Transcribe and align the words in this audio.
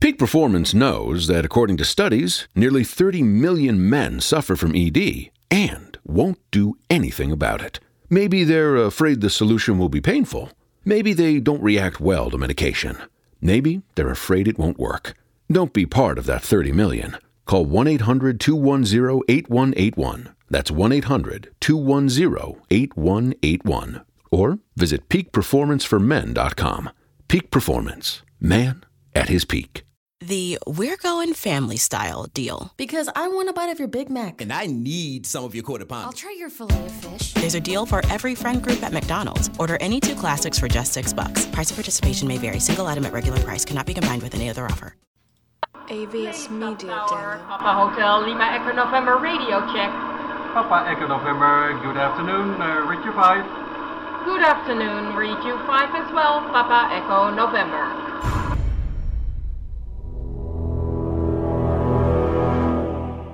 Peak 0.00 0.18
Performance 0.18 0.72
knows 0.72 1.26
that 1.26 1.44
according 1.44 1.76
to 1.76 1.84
studies, 1.84 2.48
nearly 2.54 2.84
30 2.84 3.22
million 3.22 3.86
men 3.86 4.18
suffer 4.18 4.56
from 4.56 4.74
ED 4.74 5.28
and 5.50 5.98
won't 6.06 6.38
do 6.50 6.78
anything 6.88 7.30
about 7.30 7.60
it. 7.60 7.80
Maybe 8.08 8.42
they're 8.42 8.76
afraid 8.76 9.20
the 9.20 9.28
solution 9.28 9.76
will 9.76 9.90
be 9.90 10.00
painful. 10.00 10.52
Maybe 10.86 11.12
they 11.12 11.38
don't 11.38 11.62
react 11.62 12.00
well 12.00 12.30
to 12.30 12.38
medication. 12.38 12.96
Maybe 13.42 13.82
they're 13.94 14.10
afraid 14.10 14.48
it 14.48 14.58
won't 14.58 14.78
work. 14.78 15.12
Don't 15.52 15.74
be 15.74 15.84
part 15.84 16.16
of 16.16 16.24
that 16.24 16.42
30 16.42 16.72
million. 16.72 17.18
Call 17.44 17.66
1 17.66 17.86
800 17.86 18.40
210 18.40 19.20
8181. 19.28 20.34
That's 20.48 20.70
1 20.70 20.92
800 20.92 21.50
210 21.60 22.62
8181. 22.70 24.00
Or 24.30 24.58
visit 24.76 25.10
peakperformanceformen.com. 25.10 26.90
Peak 27.28 27.50
Performance. 27.50 28.22
Man 28.40 28.82
at 29.14 29.28
his 29.28 29.44
peak. 29.44 29.84
The 30.22 30.58
We're 30.66 30.98
Going 30.98 31.32
Family 31.32 31.78
Style 31.78 32.26
deal. 32.34 32.74
Because 32.76 33.08
I 33.16 33.28
want 33.28 33.48
a 33.48 33.54
bite 33.54 33.70
of 33.70 33.78
your 33.78 33.88
Big 33.88 34.10
Mac. 34.10 34.42
And 34.42 34.52
I 34.52 34.66
need 34.66 35.24
some 35.24 35.44
of 35.44 35.54
your 35.54 35.64
quarter 35.64 35.86
pound. 35.86 36.04
I'll 36.04 36.12
try 36.12 36.36
your 36.38 36.50
filet 36.50 36.84
of 36.84 36.92
fish. 36.92 37.32
There's 37.32 37.54
a 37.54 37.60
deal 37.60 37.86
for 37.86 38.04
every 38.10 38.34
friend 38.34 38.62
group 38.62 38.82
at 38.82 38.92
McDonald's. 38.92 39.48
Order 39.58 39.78
any 39.80 39.98
two 39.98 40.14
classics 40.14 40.58
for 40.58 40.68
just 40.68 40.92
six 40.92 41.14
bucks. 41.14 41.46
Price 41.46 41.70
of 41.70 41.76
participation 41.76 42.28
may 42.28 42.36
vary. 42.36 42.60
Single 42.60 42.86
item 42.86 43.06
at 43.06 43.14
regular 43.14 43.40
price 43.40 43.64
cannot 43.64 43.86
be 43.86 43.94
combined 43.94 44.22
with 44.22 44.34
any 44.34 44.50
other 44.50 44.66
offer. 44.66 44.94
AVS 45.88 46.50
Media 46.50 47.02
Demo. 47.08 47.40
Papa 47.48 47.72
Hotel 47.72 48.20
Lima 48.20 48.44
Echo 48.44 48.76
November 48.76 49.16
radio 49.16 49.60
check. 49.72 49.90
Papa 50.52 50.84
Echo 50.86 51.08
November, 51.08 51.80
good 51.82 51.96
afternoon, 51.96 52.60
uh, 52.60 52.86
read 52.86 53.02
you 53.06 53.12
5. 53.12 54.24
Good 54.26 54.42
afternoon, 54.42 55.16
read 55.16 55.42
you 55.44 55.56
5 55.66 55.94
as 55.94 56.12
well, 56.12 56.40
Papa 56.52 56.94
Echo 56.94 57.34
November. 57.34 58.10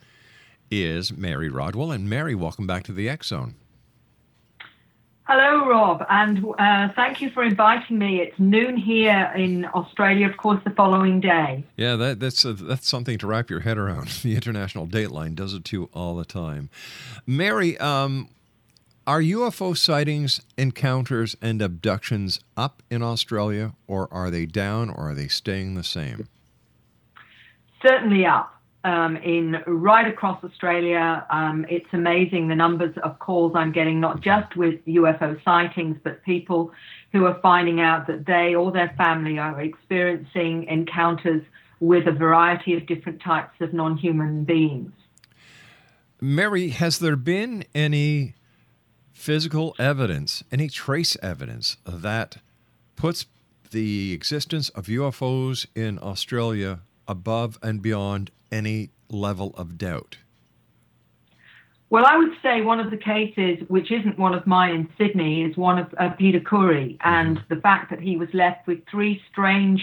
is 0.70 1.12
Mary 1.12 1.48
Rodwell. 1.48 1.90
And 1.90 2.08
Mary, 2.08 2.36
welcome 2.36 2.68
back 2.68 2.84
to 2.84 2.92
the 2.92 3.08
X 3.08 3.26
Zone. 3.26 3.56
Hello, 5.32 5.64
Rob, 5.64 6.04
and 6.10 6.44
uh, 6.58 6.88
thank 6.96 7.20
you 7.20 7.30
for 7.30 7.44
inviting 7.44 8.00
me. 8.00 8.20
It's 8.20 8.36
noon 8.40 8.76
here 8.76 9.32
in 9.36 9.64
Australia, 9.66 10.28
of 10.28 10.36
course, 10.36 10.60
the 10.64 10.70
following 10.70 11.20
day. 11.20 11.62
Yeah, 11.76 11.94
that, 11.94 12.18
that's 12.18 12.44
uh, 12.44 12.56
that's 12.58 12.88
something 12.88 13.16
to 13.18 13.28
wrap 13.28 13.48
your 13.48 13.60
head 13.60 13.78
around. 13.78 14.08
The 14.22 14.34
international 14.34 14.88
dateline 14.88 15.36
does 15.36 15.54
it 15.54 15.64
to 15.66 15.76
you 15.76 15.90
all 15.94 16.16
the 16.16 16.24
time. 16.24 16.68
Mary, 17.28 17.78
um, 17.78 18.30
are 19.06 19.20
UFO 19.20 19.76
sightings, 19.76 20.40
encounters, 20.58 21.36
and 21.40 21.62
abductions 21.62 22.40
up 22.56 22.82
in 22.90 23.00
Australia, 23.00 23.74
or 23.86 24.12
are 24.12 24.32
they 24.32 24.46
down, 24.46 24.90
or 24.90 25.10
are 25.10 25.14
they 25.14 25.28
staying 25.28 25.76
the 25.76 25.84
same? 25.84 26.26
Certainly 27.80 28.26
up 28.26 28.59
um, 28.84 29.16
in 29.16 29.56
right 29.66 30.06
across 30.06 30.42
Australia. 30.42 31.26
Um, 31.30 31.66
it's 31.68 31.92
amazing 31.92 32.48
the 32.48 32.54
numbers 32.54 32.96
of 33.02 33.18
calls 33.18 33.52
I'm 33.54 33.72
getting, 33.72 34.00
not 34.00 34.20
just 34.20 34.56
with 34.56 34.84
UFO 34.86 35.42
sightings, 35.44 35.96
but 36.02 36.22
people 36.24 36.72
who 37.12 37.26
are 37.26 37.38
finding 37.42 37.80
out 37.80 38.06
that 38.06 38.26
they 38.26 38.54
or 38.54 38.72
their 38.72 38.94
family 38.96 39.38
are 39.38 39.60
experiencing 39.60 40.64
encounters 40.64 41.42
with 41.80 42.06
a 42.06 42.12
variety 42.12 42.74
of 42.74 42.86
different 42.86 43.20
types 43.22 43.54
of 43.60 43.72
non 43.72 43.96
human 43.96 44.44
beings. 44.44 44.92
Mary, 46.20 46.68
has 46.68 46.98
there 46.98 47.16
been 47.16 47.64
any 47.74 48.34
physical 49.12 49.74
evidence, 49.78 50.42
any 50.52 50.68
trace 50.68 51.16
evidence 51.22 51.76
that 51.86 52.36
puts 52.96 53.26
the 53.70 54.12
existence 54.12 54.68
of 54.70 54.86
UFOs 54.86 55.66
in 55.74 55.98
Australia 55.98 56.80
above 57.08 57.58
and 57.62 57.80
beyond 57.80 58.30
any 58.52 58.90
level 59.08 59.54
of 59.56 59.78
doubt? 59.78 60.18
Well, 61.90 62.06
I 62.06 62.16
would 62.16 62.32
say 62.40 62.60
one 62.60 62.78
of 62.78 62.92
the 62.92 62.96
cases, 62.96 63.58
which 63.66 63.90
isn't 63.90 64.16
one 64.16 64.32
of 64.32 64.46
mine 64.46 64.74
in 64.74 64.88
Sydney, 64.96 65.42
is 65.42 65.56
one 65.56 65.76
of 65.76 65.92
uh, 65.98 66.10
Peter 66.10 66.38
Khoury, 66.38 66.96
and 67.02 67.38
mm-hmm. 67.38 67.54
the 67.54 67.60
fact 67.60 67.90
that 67.90 68.00
he 68.00 68.16
was 68.16 68.28
left 68.32 68.66
with 68.68 68.78
three 68.88 69.20
strange 69.30 69.80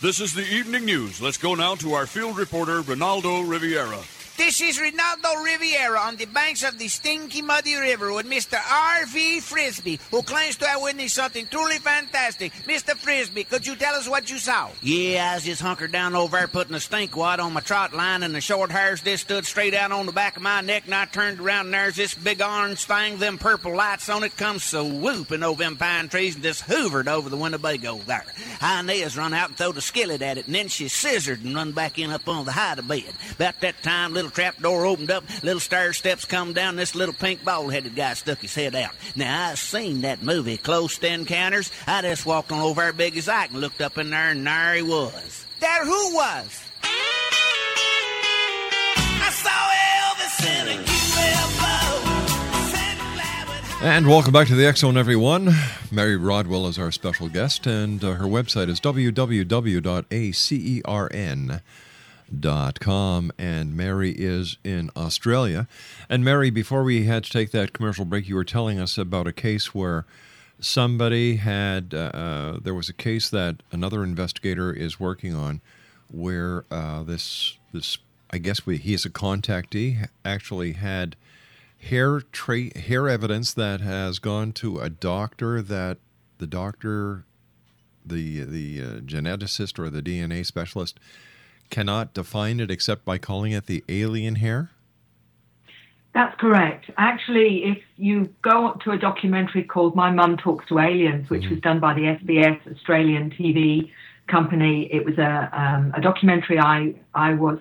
This 0.00 0.18
is 0.18 0.34
the 0.34 0.42
evening 0.42 0.84
news. 0.84 1.20
Let's 1.20 1.38
go 1.38 1.54
now 1.54 1.76
to 1.76 1.92
our 1.92 2.06
field 2.06 2.36
reporter, 2.36 2.82
Ronaldo 2.82 3.48
Riviera. 3.48 4.00
This 4.36 4.60
is 4.62 4.78
Ronaldo 4.78 5.44
Riviera 5.44 6.00
on 6.00 6.16
the 6.16 6.24
banks 6.24 6.64
of 6.64 6.78
the 6.78 6.88
stinky, 6.88 7.42
muddy 7.42 7.76
river 7.76 8.12
with 8.12 8.26
Mr. 8.26 8.58
R.V. 8.70 9.40
Frisbee, 9.40 10.00
who 10.10 10.22
claims 10.22 10.56
to 10.56 10.66
have 10.66 10.80
witnessed 10.80 11.16
something 11.16 11.46
truly 11.46 11.78
fantastic. 11.78 12.52
Mr. 12.66 12.96
Frisbee, 12.96 13.44
could 13.44 13.66
you 13.66 13.76
tell 13.76 13.94
us 13.94 14.08
what 14.08 14.30
you 14.30 14.38
saw? 14.38 14.70
Yeah, 14.80 15.32
I 15.32 15.34
was 15.34 15.44
just 15.44 15.60
hunkered 15.60 15.92
down 15.92 16.16
over 16.16 16.38
there 16.38 16.48
putting 16.48 16.74
a 16.74 16.80
stink 16.80 17.14
wad 17.14 17.40
on 17.40 17.52
my 17.52 17.60
trot 17.60 17.92
line, 17.92 18.22
and 18.22 18.34
the 18.34 18.40
short 18.40 18.70
hairs 18.70 19.02
just 19.02 19.24
stood 19.24 19.44
straight 19.44 19.74
out 19.74 19.92
on 19.92 20.06
the 20.06 20.12
back 20.12 20.36
of 20.36 20.42
my 20.42 20.62
neck, 20.62 20.84
and 20.86 20.94
I 20.94 21.04
turned 21.04 21.38
around, 21.38 21.66
and 21.66 21.74
there's 21.74 21.96
this 21.96 22.14
big 22.14 22.40
orange 22.40 22.84
thing, 22.84 23.18
them 23.18 23.36
purple 23.36 23.76
lights 23.76 24.08
on 24.08 24.24
it, 24.24 24.36
comes 24.38 24.64
swooping 24.64 25.42
over 25.42 25.62
them 25.62 25.76
pine 25.76 26.08
trees 26.08 26.34
and 26.34 26.42
just 26.42 26.64
hoovered 26.64 27.06
over 27.06 27.28
the 27.28 27.36
Winnebago 27.36 27.98
there. 28.06 28.24
Inez 28.62 29.16
run 29.16 29.34
out 29.34 29.50
and 29.50 29.58
threw 29.58 29.72
the 29.72 29.82
skillet 29.82 30.22
at 30.22 30.38
it, 30.38 30.46
and 30.46 30.54
then 30.54 30.68
she 30.68 30.88
scissored 30.88 31.44
and 31.44 31.54
run 31.54 31.72
back 31.72 31.98
in 31.98 32.10
up 32.10 32.26
on 32.26 32.46
the 32.46 32.52
hide 32.52 32.78
of 32.78 32.88
bed. 32.88 33.12
About 33.36 33.60
that 33.60 33.82
time, 33.82 34.21
little 34.22 34.34
trap 34.34 34.62
door 34.62 34.86
opened 34.86 35.10
up, 35.10 35.24
little 35.42 35.58
stair 35.58 35.92
steps 35.92 36.24
come 36.24 36.52
down, 36.52 36.76
this 36.76 36.94
little 36.94 37.14
pink 37.14 37.44
bald 37.44 37.72
headed 37.72 37.96
guy 37.96 38.14
stuck 38.14 38.38
his 38.38 38.54
head 38.54 38.76
out. 38.76 38.92
Now, 39.16 39.48
I 39.48 39.56
seen 39.56 40.02
that 40.02 40.22
movie, 40.22 40.58
Close 40.58 40.96
Encounters. 40.98 41.72
I 41.88 42.02
just 42.02 42.24
walked 42.24 42.52
on 42.52 42.60
over 42.60 42.82
there 42.82 42.92
big 42.92 43.16
as 43.16 43.28
I 43.28 43.48
can, 43.48 43.58
looked 43.58 43.80
up 43.80 43.98
in 43.98 44.10
there, 44.10 44.30
and 44.30 44.46
there 44.46 44.76
he 44.76 44.82
was. 44.82 45.44
There 45.58 45.84
who 45.84 46.14
was? 46.14 46.68
And 53.84 54.06
welcome 54.06 54.32
back 54.32 54.46
to 54.46 54.54
the 54.54 54.72
Zone, 54.76 54.96
everyone. 54.96 55.52
Mary 55.90 56.16
Rodwell 56.16 56.68
is 56.68 56.78
our 56.78 56.92
special 56.92 57.28
guest, 57.28 57.66
and 57.66 58.04
uh, 58.04 58.12
her 58.12 58.26
website 58.26 58.68
is 58.68 58.80
www.acern.com 58.80 61.60
com, 62.80 63.32
and 63.38 63.76
Mary 63.76 64.12
is 64.12 64.58
in 64.64 64.90
Australia. 64.96 65.66
And 66.08 66.24
Mary, 66.24 66.50
before 66.50 66.82
we 66.82 67.04
had 67.04 67.24
to 67.24 67.30
take 67.30 67.50
that 67.50 67.72
commercial 67.72 68.04
break, 68.04 68.28
you 68.28 68.34
were 68.34 68.44
telling 68.44 68.78
us 68.78 68.98
about 68.98 69.26
a 69.26 69.32
case 69.32 69.74
where 69.74 70.06
somebody 70.60 71.36
had 71.36 71.92
uh, 71.92 72.10
uh, 72.14 72.58
there 72.62 72.74
was 72.74 72.88
a 72.88 72.94
case 72.94 73.28
that 73.30 73.62
another 73.72 74.04
investigator 74.04 74.72
is 74.72 75.00
working 75.00 75.34
on 75.34 75.60
where 76.08 76.64
uh, 76.70 77.02
this 77.02 77.58
this 77.72 77.98
I 78.30 78.38
guess 78.38 78.64
we, 78.64 78.78
he 78.78 78.94
is 78.94 79.04
a 79.04 79.10
contactee 79.10 80.08
actually 80.24 80.72
had 80.72 81.16
hair 81.78 82.20
tra- 82.20 82.78
hair 82.78 83.08
evidence 83.08 83.52
that 83.54 83.80
has 83.80 84.18
gone 84.18 84.52
to 84.52 84.78
a 84.78 84.88
doctor 84.88 85.60
that 85.60 85.98
the 86.38 86.46
doctor 86.46 87.24
the 88.06 88.44
the 88.44 88.80
uh, 88.80 88.86
geneticist 89.00 89.78
or 89.78 89.90
the 89.90 90.02
DNA 90.02 90.46
specialist 90.46 90.98
cannot 91.72 92.14
define 92.14 92.60
it 92.60 92.70
except 92.70 93.04
by 93.04 93.18
calling 93.18 93.50
it 93.50 93.66
the 93.66 93.82
alien 93.88 94.36
hair? 94.36 94.70
That's 96.14 96.38
correct. 96.38 96.90
Actually, 96.98 97.64
if 97.64 97.78
you 97.96 98.28
go 98.42 98.78
to 98.84 98.90
a 98.90 98.98
documentary 98.98 99.64
called 99.64 99.96
My 99.96 100.10
Mum 100.10 100.36
Talks 100.36 100.68
to 100.68 100.78
Aliens, 100.78 101.30
which 101.30 101.42
mm-hmm. 101.42 101.54
was 101.54 101.60
done 101.62 101.80
by 101.80 101.94
the 101.94 102.02
SBS 102.02 102.60
Australian 102.70 103.30
TV 103.30 103.90
company, 104.28 104.90
it 104.92 105.04
was 105.04 105.16
a, 105.16 105.48
um, 105.52 105.92
a 105.96 106.00
documentary. 106.02 106.58
I, 106.58 106.94
I 107.14 107.32
was 107.32 107.58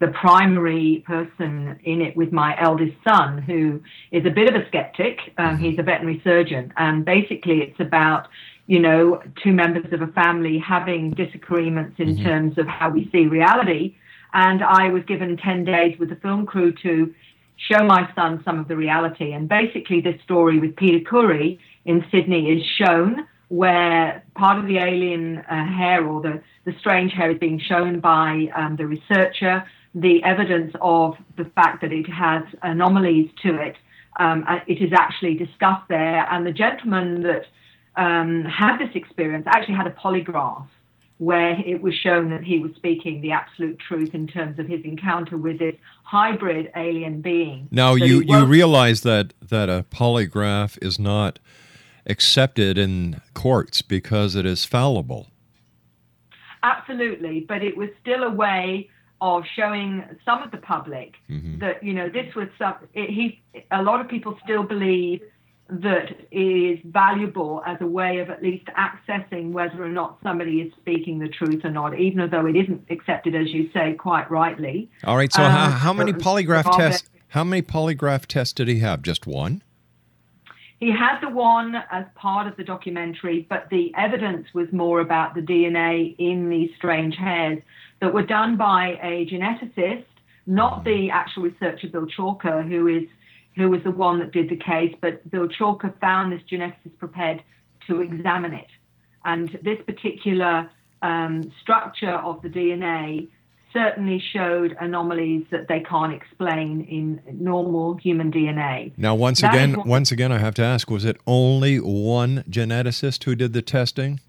the 0.00 0.08
primary 0.08 1.04
person 1.06 1.78
in 1.84 2.00
it 2.00 2.16
with 2.16 2.32
my 2.32 2.58
eldest 2.58 2.96
son, 3.06 3.42
who 3.42 3.82
is 4.10 4.24
a 4.24 4.30
bit 4.30 4.48
of 4.48 4.54
a 4.54 4.66
skeptic. 4.68 5.18
Um, 5.36 5.56
mm-hmm. 5.56 5.64
he's 5.64 5.78
a 5.78 5.82
veterinary 5.82 6.22
surgeon. 6.24 6.72
And 6.78 7.04
basically, 7.04 7.58
it's 7.60 7.80
about 7.80 8.28
you 8.70 8.78
know, 8.78 9.20
two 9.42 9.50
members 9.52 9.92
of 9.92 10.00
a 10.00 10.06
family 10.12 10.56
having 10.56 11.10
disagreements 11.10 11.96
in 11.98 12.14
mm-hmm. 12.14 12.24
terms 12.24 12.56
of 12.56 12.68
how 12.68 12.88
we 12.88 13.10
see 13.10 13.26
reality. 13.26 13.96
And 14.32 14.62
I 14.62 14.90
was 14.90 15.02
given 15.08 15.36
10 15.36 15.64
days 15.64 15.98
with 15.98 16.08
the 16.08 16.14
film 16.14 16.46
crew 16.46 16.72
to 16.84 17.12
show 17.56 17.82
my 17.82 18.08
son 18.14 18.40
some 18.44 18.60
of 18.60 18.68
the 18.68 18.76
reality. 18.76 19.32
And 19.32 19.48
basically, 19.48 20.00
this 20.00 20.22
story 20.22 20.60
with 20.60 20.76
Peter 20.76 21.00
Khoury 21.00 21.58
in 21.84 22.04
Sydney 22.12 22.48
is 22.48 22.64
shown 22.64 23.26
where 23.48 24.22
part 24.36 24.56
of 24.56 24.68
the 24.68 24.78
alien 24.78 25.38
uh, 25.38 25.66
hair 25.66 26.06
or 26.06 26.22
the, 26.22 26.40
the 26.64 26.72
strange 26.78 27.12
hair 27.12 27.32
is 27.32 27.38
being 27.40 27.58
shown 27.58 27.98
by 27.98 28.46
um, 28.54 28.76
the 28.76 28.86
researcher, 28.86 29.64
the 29.96 30.22
evidence 30.22 30.72
of 30.80 31.16
the 31.36 31.46
fact 31.56 31.80
that 31.80 31.92
it 31.92 32.08
has 32.08 32.44
anomalies 32.62 33.30
to 33.42 33.60
it. 33.60 33.74
Um, 34.20 34.44
uh, 34.46 34.60
it 34.68 34.80
is 34.80 34.92
actually 34.96 35.34
discussed 35.34 35.88
there. 35.88 36.24
And 36.30 36.46
the 36.46 36.52
gentleman 36.52 37.24
that 37.24 37.46
um, 37.96 38.44
had 38.44 38.78
this 38.78 38.94
experience 38.94 39.46
actually 39.46 39.74
had 39.74 39.86
a 39.86 39.90
polygraph 39.90 40.66
where 41.18 41.60
it 41.66 41.82
was 41.82 41.94
shown 41.94 42.30
that 42.30 42.42
he 42.42 42.58
was 42.58 42.72
speaking 42.76 43.20
the 43.20 43.30
absolute 43.30 43.78
truth 43.78 44.14
in 44.14 44.26
terms 44.26 44.58
of 44.58 44.66
his 44.66 44.82
encounter 44.84 45.36
with 45.36 45.58
this 45.58 45.74
hybrid 46.02 46.70
alien 46.74 47.20
being. 47.20 47.68
Now 47.70 47.94
That 47.94 48.06
you 48.06 48.22
you 48.22 48.46
realize 48.46 49.02
that 49.02 49.34
that 49.48 49.68
a 49.68 49.84
polygraph 49.90 50.78
is 50.80 50.98
not 50.98 51.38
accepted 52.06 52.78
in 52.78 53.20
courts 53.34 53.82
because 53.82 54.34
it 54.34 54.46
is 54.46 54.64
fallible. 54.64 55.28
Absolutely, 56.62 57.40
but 57.40 57.62
it 57.62 57.76
was 57.76 57.88
still 58.00 58.22
a 58.22 58.30
way 58.30 58.88
of 59.20 59.44
showing 59.54 60.04
some 60.24 60.42
of 60.42 60.50
the 60.50 60.56
public 60.58 61.14
Mm-hmm. 61.28 61.58
that 61.58 61.82
you 61.82 61.92
know 61.92 62.08
this 62.08 62.34
was 62.34 62.48
some. 62.58 62.74
It, 62.94 63.10
he, 63.10 63.42
a 63.70 63.82
lot 63.82 64.00
of 64.00 64.08
people 64.08 64.38
still 64.42 64.62
believe 64.62 65.20
that 65.70 66.10
is 66.30 66.78
valuable 66.84 67.62
as 67.66 67.78
a 67.80 67.86
way 67.86 68.18
of 68.18 68.28
at 68.30 68.42
least 68.42 68.66
accessing 68.76 69.52
whether 69.52 69.82
or 69.82 69.88
not 69.88 70.18
somebody 70.22 70.60
is 70.60 70.72
speaking 70.80 71.18
the 71.18 71.28
truth 71.28 71.64
or 71.64 71.70
not, 71.70 71.98
even 71.98 72.28
though 72.30 72.46
it 72.46 72.56
isn't 72.56 72.84
accepted, 72.90 73.34
as 73.34 73.48
you 73.48 73.70
say, 73.72 73.94
quite 73.94 74.30
rightly. 74.30 74.90
All 75.04 75.16
right. 75.16 75.32
So 75.32 75.42
how, 75.42 75.66
Um, 75.66 75.72
how 75.72 75.92
many 75.92 76.12
polygraph 76.12 76.76
tests? 76.76 77.08
How 77.28 77.44
many 77.44 77.62
polygraph 77.62 78.26
tests 78.26 78.52
did 78.52 78.66
he 78.68 78.80
have? 78.80 79.02
Just 79.02 79.26
one. 79.26 79.62
He 80.80 80.90
had 80.90 81.20
the 81.20 81.28
one 81.28 81.76
as 81.90 82.06
part 82.14 82.46
of 82.46 82.56
the 82.56 82.64
documentary, 82.64 83.46
but 83.48 83.68
the 83.70 83.92
evidence 83.96 84.46
was 84.54 84.72
more 84.72 85.00
about 85.00 85.34
the 85.34 85.42
DNA 85.42 86.16
in 86.18 86.48
these 86.48 86.70
strange 86.76 87.16
hairs 87.16 87.58
that 88.00 88.14
were 88.14 88.24
done 88.24 88.56
by 88.56 88.98
a 89.02 89.26
geneticist, 89.26 90.06
not 90.46 90.84
the 90.84 91.10
actual 91.10 91.44
researcher 91.44 91.88
Bill 91.88 92.06
Chalker, 92.06 92.66
who 92.66 92.88
is 92.88 93.04
who 93.60 93.68
was 93.68 93.82
the 93.84 93.90
one 93.90 94.18
that 94.20 94.32
did 94.32 94.48
the 94.48 94.56
case, 94.56 94.94
but 95.02 95.30
Bill 95.30 95.46
Chalker 95.46 95.92
found 96.00 96.32
this 96.32 96.40
geneticist 96.50 96.96
prepared 96.98 97.42
to 97.86 98.00
examine 98.00 98.54
it. 98.54 98.68
And 99.26 99.50
this 99.62 99.78
particular 99.84 100.70
um, 101.02 101.52
structure 101.60 102.14
of 102.14 102.40
the 102.40 102.48
DNA 102.48 103.28
certainly 103.70 104.18
showed 104.32 104.74
anomalies 104.80 105.44
that 105.50 105.68
they 105.68 105.80
can't 105.80 106.14
explain 106.14 106.86
in 106.88 107.20
normal 107.38 107.96
human 107.96 108.32
DNA. 108.32 108.92
Now, 108.96 109.14
once 109.14 109.42
That 109.42 109.54
again, 109.54 109.82
once 109.84 110.10
again, 110.10 110.32
I 110.32 110.38
have 110.38 110.54
to 110.54 110.64
ask: 110.64 110.90
Was 110.90 111.04
it 111.04 111.18
only 111.26 111.76
one 111.76 112.42
geneticist 112.48 113.24
who 113.24 113.34
did 113.34 113.52
the 113.52 113.62
testing? 113.62 114.20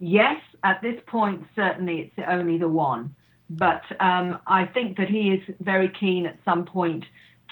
Yes, 0.00 0.40
at 0.64 0.80
this 0.80 0.98
point, 1.06 1.44
certainly 1.54 2.12
it's 2.16 2.26
only 2.26 2.56
the 2.56 2.68
one. 2.68 3.14
But 3.50 3.82
um, 4.00 4.38
I 4.46 4.64
think 4.64 4.96
that 4.96 5.10
he 5.10 5.32
is 5.32 5.54
very 5.60 5.90
keen 6.00 6.24
at 6.24 6.38
some 6.46 6.64
point 6.64 7.04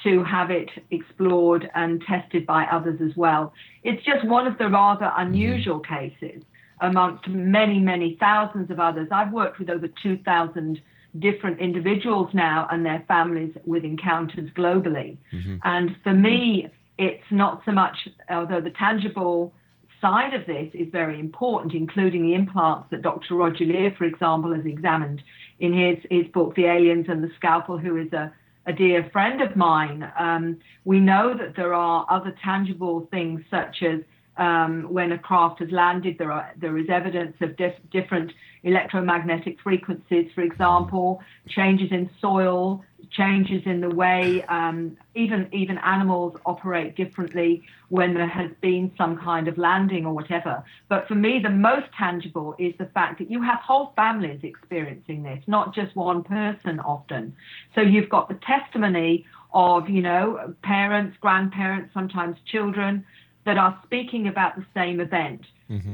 to 0.04 0.24
have 0.24 0.50
it 0.50 0.70
explored 0.90 1.70
and 1.74 2.02
tested 2.02 2.46
by 2.46 2.64
others 2.64 3.00
as 3.00 3.16
well. 3.16 3.52
It's 3.82 4.04
just 4.04 4.26
one 4.26 4.46
of 4.46 4.58
the 4.58 4.68
rather 4.68 5.06
mm-hmm. 5.06 5.28
unusual 5.28 5.80
cases 5.80 6.42
amongst 6.80 7.28
many, 7.28 7.78
many 7.78 8.16
thousands 8.18 8.70
of 8.70 8.80
others. 8.80 9.08
I've 9.12 9.32
worked 9.32 9.58
with 9.58 9.68
over 9.68 9.88
2,000 10.02 10.80
different 11.18 11.58
individuals 11.60 12.30
now 12.32 12.68
and 12.70 12.86
their 12.86 13.04
families 13.08 13.52
with 13.64 13.84
encounters 13.84 14.50
globally. 14.56 15.18
Mm-hmm. 15.32 15.56
And 15.64 15.96
for 16.02 16.14
me, 16.14 16.68
it's 16.98 17.24
not 17.30 17.62
so 17.64 17.72
much, 17.72 17.96
although 18.30 18.60
the 18.60 18.70
tangible 18.70 19.52
side 20.00 20.34
of 20.34 20.46
this 20.46 20.70
is 20.72 20.88
very 20.90 21.18
important, 21.20 21.74
including 21.74 22.22
the 22.22 22.34
implants 22.34 22.88
that 22.90 23.02
Dr. 23.02 23.34
Roger 23.34 23.64
Leir, 23.64 23.94
for 23.98 24.04
example, 24.04 24.54
has 24.54 24.64
examined 24.64 25.22
in 25.58 25.72
his, 25.72 25.98
his 26.10 26.26
book, 26.32 26.54
The 26.54 26.64
Aliens 26.64 27.06
and 27.08 27.22
the 27.22 27.30
Scalpel, 27.36 27.78
who 27.78 27.96
is 27.96 28.12
a, 28.12 28.32
a 28.66 28.72
dear 28.72 29.08
friend 29.12 29.40
of 29.40 29.56
mine. 29.56 30.10
Um, 30.18 30.58
we 30.84 31.00
know 31.00 31.34
that 31.36 31.56
there 31.56 31.74
are 31.74 32.06
other 32.10 32.34
tangible 32.42 33.08
things 33.10 33.40
such 33.50 33.82
as 33.82 34.00
um, 34.36 34.84
when 34.88 35.12
a 35.12 35.18
craft 35.18 35.60
has 35.60 35.70
landed, 35.70 36.16
there 36.18 36.32
are 36.32 36.52
there 36.56 36.78
is 36.78 36.88
evidence 36.88 37.36
of 37.40 37.56
dif- 37.56 37.90
different 37.90 38.32
electromagnetic 38.62 39.60
frequencies, 39.60 40.30
for 40.34 40.42
example, 40.42 41.20
changes 41.48 41.88
in 41.90 42.08
soil, 42.20 42.82
changes 43.10 43.62
in 43.66 43.80
the 43.80 43.90
way 43.90 44.42
um, 44.44 44.96
even 45.14 45.48
even 45.52 45.78
animals 45.78 46.36
operate 46.46 46.96
differently 46.96 47.62
when 47.88 48.14
there 48.14 48.28
has 48.28 48.50
been 48.60 48.92
some 48.96 49.18
kind 49.18 49.48
of 49.48 49.58
landing 49.58 50.06
or 50.06 50.12
whatever. 50.12 50.62
But 50.88 51.08
for 51.08 51.14
me, 51.14 51.40
the 51.42 51.50
most 51.50 51.86
tangible 51.96 52.54
is 52.58 52.72
the 52.78 52.86
fact 52.86 53.18
that 53.18 53.30
you 53.30 53.42
have 53.42 53.58
whole 53.60 53.92
families 53.96 54.40
experiencing 54.42 55.22
this, 55.22 55.42
not 55.46 55.74
just 55.74 55.94
one 55.96 56.22
person 56.22 56.78
often. 56.80 57.34
So 57.74 57.80
you've 57.80 58.08
got 58.08 58.28
the 58.28 58.38
testimony 58.46 59.26
of 59.52 59.88
you 59.90 60.02
know 60.02 60.54
parents, 60.62 61.16
grandparents, 61.20 61.92
sometimes 61.92 62.36
children 62.46 63.04
that 63.44 63.56
are 63.56 63.78
speaking 63.84 64.28
about 64.28 64.56
the 64.56 64.66
same 64.74 65.00
event. 65.00 65.42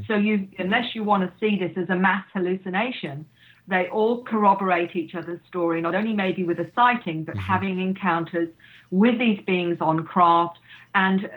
So 0.06 0.16
you, 0.16 0.48
unless 0.58 0.94
you 0.94 1.04
want 1.04 1.22
to 1.22 1.32
see 1.38 1.58
this 1.58 1.72
as 1.76 1.88
a 1.90 1.96
mass 1.96 2.24
hallucination, 2.32 3.26
they 3.68 3.88
all 3.88 4.22
corroborate 4.24 4.94
each 4.94 5.14
other's 5.14 5.40
story, 5.48 5.80
not 5.80 5.94
only 5.94 6.12
maybe 6.12 6.44
with 6.44 6.58
a 6.60 6.70
sighting, 6.74 7.24
but 7.24 7.34
mm-hmm. 7.34 7.44
having 7.52 7.80
encounters 7.80 8.48
with 8.90 9.18
these 9.18 9.40
beings 9.46 9.78
on 9.80 10.04
craft 10.04 10.58
and 10.94 11.28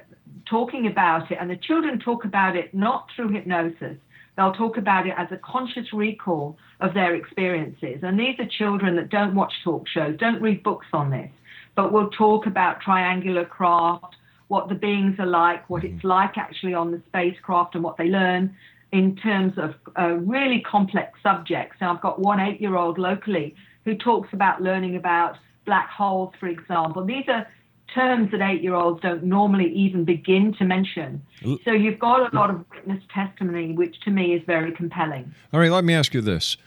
talking 0.47 0.87
about 0.87 1.31
it. 1.31 1.37
And 1.39 1.49
the 1.49 1.57
children 1.57 1.99
talk 1.99 2.25
about 2.25 2.55
it 2.55 2.73
not 2.73 3.07
through 3.15 3.29
hypnosis. 3.29 3.97
They'll 4.37 4.53
talk 4.53 4.77
about 4.77 5.07
it 5.07 5.13
as 5.17 5.27
a 5.31 5.37
conscious 5.37 5.91
recall 5.91 6.57
of 6.79 6.93
their 6.93 7.15
experiences. 7.15 7.99
And 8.03 8.17
these 8.17 8.39
are 8.39 8.47
children 8.47 8.95
that 8.95 9.09
don't 9.09 9.35
watch 9.35 9.53
talk 9.63 9.87
shows, 9.87 10.17
don't 10.17 10.41
read 10.41 10.63
books 10.63 10.87
on 10.93 11.09
this, 11.09 11.31
but 11.75 11.91
will 11.91 12.09
talk 12.11 12.45
about 12.45 12.79
triangular 12.79 13.43
craft, 13.43 14.15
what 14.47 14.69
the 14.69 14.75
beings 14.75 15.15
are 15.19 15.25
like, 15.25 15.69
what 15.69 15.83
mm-hmm. 15.83 15.95
it's 15.95 16.05
like 16.05 16.37
actually 16.37 16.73
on 16.73 16.91
the 16.91 17.01
spacecraft, 17.07 17.75
and 17.75 17.83
what 17.83 17.97
they 17.97 18.07
learn 18.07 18.55
in 18.91 19.15
terms 19.15 19.53
of 19.57 19.75
uh, 19.97 20.15
really 20.15 20.61
complex 20.61 21.19
subjects. 21.21 21.77
Now, 21.79 21.93
I've 21.93 22.01
got 22.01 22.19
one 22.19 22.39
eight 22.39 22.59
year 22.59 22.75
old 22.75 22.97
locally 22.97 23.55
who 23.85 23.95
talks 23.95 24.29
about 24.33 24.61
learning 24.61 24.95
about 24.95 25.37
black 25.65 25.89
holes, 25.89 26.33
for 26.39 26.47
example. 26.47 27.05
These 27.05 27.25
are 27.27 27.47
terms 27.93 28.31
that 28.31 28.41
eight 28.41 28.61
year 28.61 28.75
olds 28.75 29.01
don't 29.01 29.23
normally 29.23 29.71
even 29.73 30.05
begin 30.05 30.53
to 30.59 30.65
mention. 30.65 31.21
So 31.63 31.71
you've 31.71 31.99
got 31.99 32.31
a 32.31 32.35
lot 32.35 32.49
of 32.49 32.65
witness 32.69 33.03
testimony, 33.13 33.73
which 33.73 33.99
to 34.01 34.11
me 34.11 34.33
is 34.33 34.43
very 34.45 34.71
compelling. 34.71 35.33
All 35.53 35.59
right, 35.59 35.71
let 35.71 35.83
me 35.83 35.93
ask 35.93 36.13
you 36.13 36.21
this. 36.21 36.57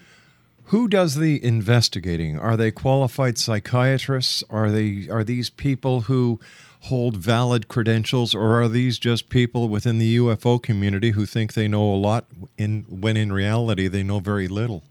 Who 0.66 0.88
does 0.88 1.16
the 1.16 1.42
investigating? 1.44 2.38
Are 2.38 2.56
they 2.56 2.70
qualified 2.70 3.36
psychiatrists? 3.38 4.42
Are 4.48 4.70
they 4.70 5.08
are 5.10 5.24
these 5.24 5.50
people 5.50 6.02
who 6.02 6.40
hold 6.82 7.16
valid 7.16 7.68
credentials 7.68 8.34
or 8.34 8.60
are 8.60 8.68
these 8.68 8.98
just 8.98 9.28
people 9.28 9.68
within 9.68 9.98
the 9.98 10.16
UFO 10.16 10.60
community 10.60 11.10
who 11.10 11.26
think 11.26 11.52
they 11.52 11.68
know 11.68 11.82
a 11.82 11.96
lot 11.96 12.26
in 12.58 12.84
when 12.88 13.16
in 13.16 13.32
reality 13.32 13.86
they 13.86 14.02
know 14.02 14.18
very 14.18 14.48
little? 14.48 14.82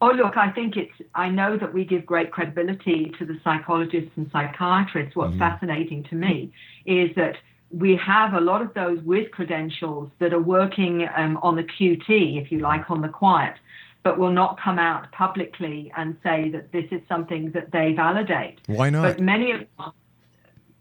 Oh, 0.00 0.10
look, 0.10 0.36
I 0.36 0.50
think 0.50 0.76
it's, 0.76 0.92
I 1.14 1.28
know 1.28 1.56
that 1.58 1.72
we 1.72 1.84
give 1.84 2.04
great 2.04 2.32
credibility 2.32 3.12
to 3.20 3.24
the 3.24 3.38
psychologists 3.44 4.10
and 4.16 4.28
psychiatrists. 4.32 5.14
What's 5.14 5.36
fascinating 5.38 6.02
to 6.10 6.16
me 6.16 6.52
is 6.86 7.14
that 7.14 7.36
we 7.70 7.96
have 7.96 8.34
a 8.34 8.40
lot 8.40 8.62
of 8.62 8.74
those 8.74 9.00
with 9.02 9.30
credentials 9.30 10.10
that 10.18 10.32
are 10.32 10.42
working 10.42 11.08
um, 11.16 11.38
on 11.42 11.54
the 11.54 11.62
QT, 11.62 12.42
if 12.42 12.50
you 12.50 12.58
like, 12.58 12.90
on 12.90 13.00
the 13.00 13.08
quiet, 13.08 13.54
but 14.02 14.18
will 14.18 14.32
not 14.32 14.60
come 14.60 14.78
out 14.78 15.10
publicly 15.12 15.92
and 15.96 16.16
say 16.22 16.50
that 16.50 16.72
this 16.72 16.86
is 16.90 17.00
something 17.08 17.52
that 17.52 17.70
they 17.72 17.92
validate. 17.92 18.60
Why 18.66 18.90
not? 18.90 19.02
But 19.02 19.20
many 19.20 19.52
of, 19.52 19.92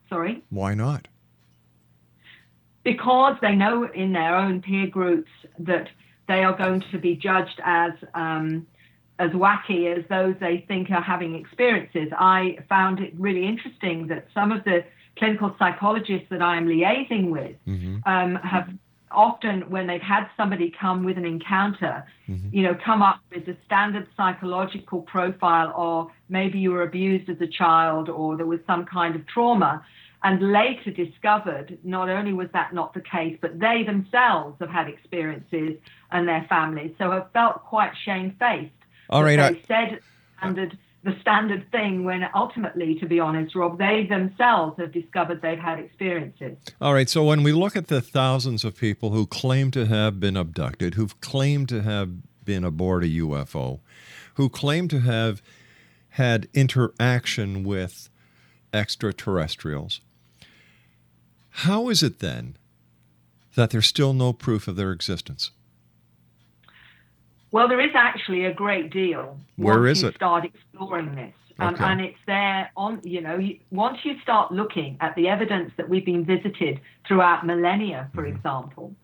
sorry? 0.10 0.44
Why 0.50 0.74
not? 0.74 1.08
because 2.84 3.36
they 3.42 3.56
know 3.56 3.88
in 3.94 4.14
their 4.14 4.36
own 4.36 4.62
peer 4.62 4.88
groups 4.88 5.30
that 5.60 5.90
they 6.28 6.44
are 6.44 6.56
going 6.56 6.84
to 6.92 6.98
be 6.98 7.16
judged 7.16 7.60
as 7.64 7.92
um, 8.14 8.66
as 9.20 9.32
wacky 9.32 9.96
as 9.96 10.04
those 10.10 10.36
they 10.40 10.66
think 10.68 10.90
are 10.90 11.02
having 11.02 11.36
experiences. 11.36 12.10
I 12.18 12.58
found 12.68 13.00
it 13.00 13.14
really 13.18 13.46
interesting 13.46 14.08
that 14.08 14.28
some 14.34 14.52
of 14.52 14.64
the 14.64 14.84
clinical 15.18 15.56
psychologists 15.60 16.28
that 16.32 16.42
I 16.42 16.58
am 16.58 16.66
liaising 16.66 17.30
with 17.30 17.56
um, 18.06 18.36
have 18.36 18.70
often, 19.14 19.70
when 19.70 19.88
they've 19.88 20.02
had 20.02 20.28
somebody 20.38 20.74
come 20.80 21.04
with 21.04 21.18
an 21.18 21.26
encounter, 21.26 22.06
mm-hmm. 22.30 22.56
you 22.56 22.64
know, 22.64 22.76
come 22.84 23.02
up 23.02 23.20
with 23.34 23.46
the 23.46 23.56
standard 23.66 24.08
psychological 24.16 25.02
profile, 25.02 25.74
or 25.76 26.12
maybe 26.30 26.60
you 26.60 26.72
were 26.72 26.84
abused 26.84 27.30
as 27.30 27.40
a 27.42 27.48
child, 27.48 28.10
or 28.10 28.38
there 28.38 28.46
was 28.46 28.60
some 28.66 28.86
kind 28.86 29.16
of 29.16 29.26
trauma 29.28 29.84
and 30.24 30.52
later 30.52 30.92
discovered 30.92 31.78
not 31.84 32.10
only 32.10 32.34
was 32.34 32.48
that 32.54 32.74
not 32.74 32.94
the 32.94 33.02
case, 33.02 33.38
but 33.42 33.60
they 33.60 33.84
themselves 33.84 34.56
have 34.60 34.70
had 34.70 34.88
experiences 34.88 35.78
and 36.12 36.28
their 36.28 36.46
families, 36.48 36.94
so 36.98 37.10
have 37.12 37.32
felt 37.32 37.64
quite 37.64 37.92
shamefaced. 38.06 38.72
All 39.10 39.24
right, 39.24 39.40
I- 39.40 39.62
said 39.68 40.00
standard, 40.38 40.78
the 41.04 41.16
standard 41.22 41.70
thing 41.72 42.04
when 42.04 42.24
ultimately, 42.36 42.96
to 43.00 43.08
be 43.08 43.20
honest, 43.20 43.56
Rob, 43.56 43.80
they 43.80 44.06
themselves 44.08 44.80
have 44.80 44.92
discovered 44.92 45.42
they've 45.42 45.58
had 45.58 45.80
experiences. 45.80 46.58
All 46.80 46.94
right, 46.94 47.10
so 47.10 47.24
when 47.24 47.42
we 47.42 47.52
look 47.52 47.76
at 47.76 47.88
the 47.88 48.02
thousands 48.02 48.64
of 48.64 48.78
people 48.78 49.10
who 49.10 49.26
claim 49.26 49.72
to 49.72 49.88
have 49.88 50.20
been 50.20 50.38
abducted, 50.38 50.94
who've 50.94 51.20
claimed 51.20 51.70
to 51.70 51.82
have 51.82 52.10
been 52.46 52.64
aboard 52.64 53.04
a 53.04 53.08
UFO, 53.08 53.80
who 54.36 54.48
claim 54.48 54.88
to 54.90 55.00
have 55.00 55.42
had 56.10 56.48
interaction 56.54 57.64
with 57.64 58.10
extraterrestrials, 58.74 60.02
how 61.50 61.90
is 61.90 62.04
it 62.04 62.20
then 62.20 62.58
that 63.56 63.72
there's 63.72 63.88
still 63.88 64.14
no 64.14 64.34
proof 64.34 64.68
of 64.68 64.76
their 64.76 64.92
existence? 64.92 65.52
Well, 67.52 67.68
there 67.68 67.82
is 67.82 67.92
actually 67.96 68.46
a 68.46 68.54
great 68.54 68.92
deal. 68.92 69.38
Where 69.58 69.82
once 69.82 69.98
is 69.98 70.04
you 70.04 70.10
it? 70.10 70.16
Start 70.16 70.46
exploring 70.46 71.16
this, 71.16 71.34
um, 71.60 71.76
Okay. 71.76 71.84
and 71.84 72.02
it's 72.02 72.18
there 72.26 72.72
on. 72.78 73.02
You 73.04 73.22
know, 73.22 73.40
once 73.72 73.98
you 74.06 74.18
start 74.22 74.52
looking 74.52 74.98
at 75.02 75.14
the 75.16 75.28
evidence 75.28 75.72
that 75.78 75.88
we've 75.90 76.06
been 76.06 76.26
visited 76.26 76.80
throughout 77.08 77.46
millennia, 77.46 78.10
for 78.14 78.24
Mm-hmm. 78.24 78.36
example, 78.38 78.96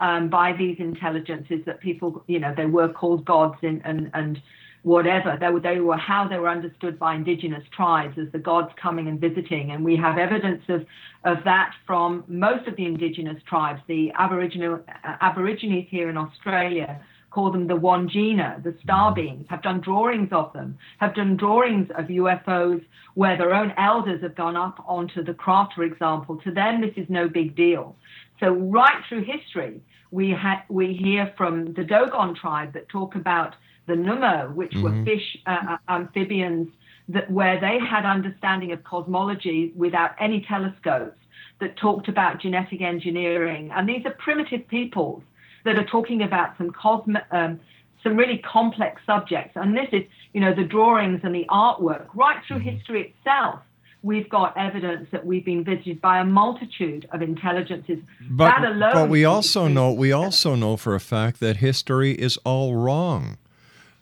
um, 0.00 0.28
by 0.28 0.52
these 0.52 0.78
intelligences 0.78 1.64
that 1.66 1.80
people, 1.80 2.22
you 2.28 2.38
know, 2.38 2.54
they 2.56 2.66
were 2.66 2.88
called 2.88 3.24
gods 3.24 3.58
in, 3.62 3.82
and 3.82 4.10
and 4.14 4.40
whatever 4.82 5.36
they 5.40 5.48
were, 5.48 5.58
they 5.58 5.80
were 5.80 5.96
how 5.96 6.28
they 6.28 6.38
were 6.38 6.48
understood 6.48 6.96
by 7.00 7.16
indigenous 7.16 7.64
tribes 7.76 8.16
as 8.18 8.30
the 8.30 8.38
gods 8.38 8.72
coming 8.80 9.08
and 9.08 9.20
visiting, 9.20 9.72
and 9.72 9.84
we 9.84 9.96
have 9.96 10.16
evidence 10.16 10.62
of 10.68 10.86
of 11.24 11.42
that 11.42 11.72
from 11.88 12.22
most 12.28 12.68
of 12.68 12.76
the 12.76 12.86
indigenous 12.86 13.42
tribes, 13.48 13.80
the 13.88 14.12
Aboriginal 14.16 14.74
uh, 14.88 15.16
Aborigines 15.20 15.88
here 15.90 16.08
in 16.08 16.16
Australia 16.16 17.00
call 17.36 17.50
them 17.52 17.66
the 17.66 17.76
Wandjina, 17.86 18.62
the 18.64 18.74
star 18.82 19.14
beings, 19.14 19.44
have 19.50 19.60
done 19.60 19.82
drawings 19.82 20.30
of 20.32 20.50
them, 20.54 20.78
have 21.00 21.14
done 21.14 21.36
drawings 21.36 21.88
of 21.98 22.06
UFOs 22.06 22.82
where 23.12 23.36
their 23.36 23.52
own 23.52 23.74
elders 23.76 24.22
have 24.22 24.34
gone 24.34 24.56
up 24.56 24.82
onto 24.86 25.22
the 25.22 25.34
craft, 25.34 25.74
for 25.74 25.84
example. 25.84 26.36
To 26.38 26.50
them, 26.50 26.80
this 26.80 26.94
is 26.96 27.06
no 27.10 27.28
big 27.28 27.54
deal. 27.54 27.94
So 28.40 28.52
right 28.52 29.02
through 29.06 29.24
history, 29.24 29.82
we 30.10 30.32
ha- 30.32 30.64
we 30.70 30.94
hear 30.94 31.30
from 31.36 31.74
the 31.74 31.84
Dogon 31.84 32.34
tribe 32.34 32.72
that 32.72 32.88
talk 32.88 33.14
about 33.16 33.54
the 33.86 33.96
Nommo, 33.96 34.50
which 34.54 34.74
were 34.82 34.92
Mhm. 34.92 35.04
fish 35.04 35.28
uh, 35.46 35.58
uh, 35.72 35.76
amphibians 35.90 36.68
that 37.10 37.30
where 37.30 37.60
they 37.60 37.78
had 37.78 38.06
understanding 38.06 38.72
of 38.72 38.82
cosmology 38.82 39.72
without 39.76 40.12
any 40.18 40.40
telescopes 40.40 41.20
that 41.60 41.76
talked 41.76 42.08
about 42.08 42.40
genetic 42.40 42.80
engineering 42.80 43.70
and 43.74 43.88
these 43.90 44.04
are 44.06 44.14
primitive 44.26 44.66
peoples 44.68 45.22
that 45.66 45.78
are 45.78 45.84
talking 45.84 46.22
about 46.22 46.56
some 46.56 46.70
cosmic 46.70 47.22
um, 47.30 47.60
some 48.02 48.16
really 48.16 48.38
complex 48.38 49.02
subjects. 49.04 49.52
And 49.56 49.76
this 49.76 49.88
is 49.92 50.02
you 50.32 50.40
know 50.40 50.54
the 50.54 50.64
drawings 50.64 51.20
and 51.22 51.34
the 51.34 51.44
artwork. 51.50 52.06
Right 52.14 52.42
through 52.46 52.60
history 52.60 53.14
itself 53.14 53.60
we've 54.06 54.28
got 54.28 54.56
evidence 54.56 55.08
that 55.10 55.26
we've 55.26 55.44
been 55.44 55.64
visited 55.64 56.00
by 56.00 56.20
a 56.20 56.24
multitude 56.24 57.08
of 57.10 57.22
intelligences. 57.22 57.98
But, 58.30 58.50
that 58.50 58.64
alone 58.64 58.92
but 58.92 59.08
we 59.08 59.24
also 59.24 59.66
know 59.66 59.92
we 59.92 60.12
also 60.12 60.54
know 60.54 60.76
for 60.76 60.94
a 60.94 61.00
fact 61.00 61.40
that 61.40 61.56
history 61.56 62.12
is 62.12 62.38
all 62.44 62.76
wrong. 62.76 63.36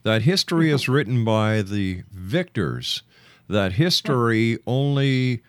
That 0.03 0.23
history 0.23 0.71
is 0.71 0.89
written 0.89 1.25
by 1.25 1.63
the 1.63 2.03
victors. 2.13 3.03
That 3.49 3.73
history 3.73 4.59
only 4.67 5.43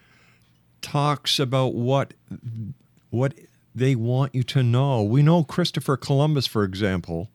talks 0.81 1.39
about 1.39 1.74
what 1.74 2.13
what 3.10 3.34
they 3.75 3.94
want 3.94 4.34
you 4.34 4.41
to 4.44 4.63
know. 4.63 5.03
We 5.03 5.22
know 5.22 5.44
Christopher 5.44 5.98
Columbus, 5.98 6.48
for 6.48 6.63
example, 6.63 7.29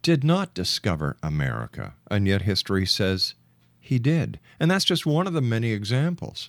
did 0.00 0.24
not 0.24 0.54
discover 0.54 1.18
America, 1.22 1.94
and 2.10 2.26
yet 2.26 2.42
history 2.42 2.86
says 2.86 3.34
he 3.78 3.98
did. 3.98 4.40
And 4.58 4.70
that's 4.70 4.86
just 4.86 5.04
one 5.04 5.26
of 5.26 5.34
the 5.34 5.42
many 5.42 5.72
examples. 5.72 6.48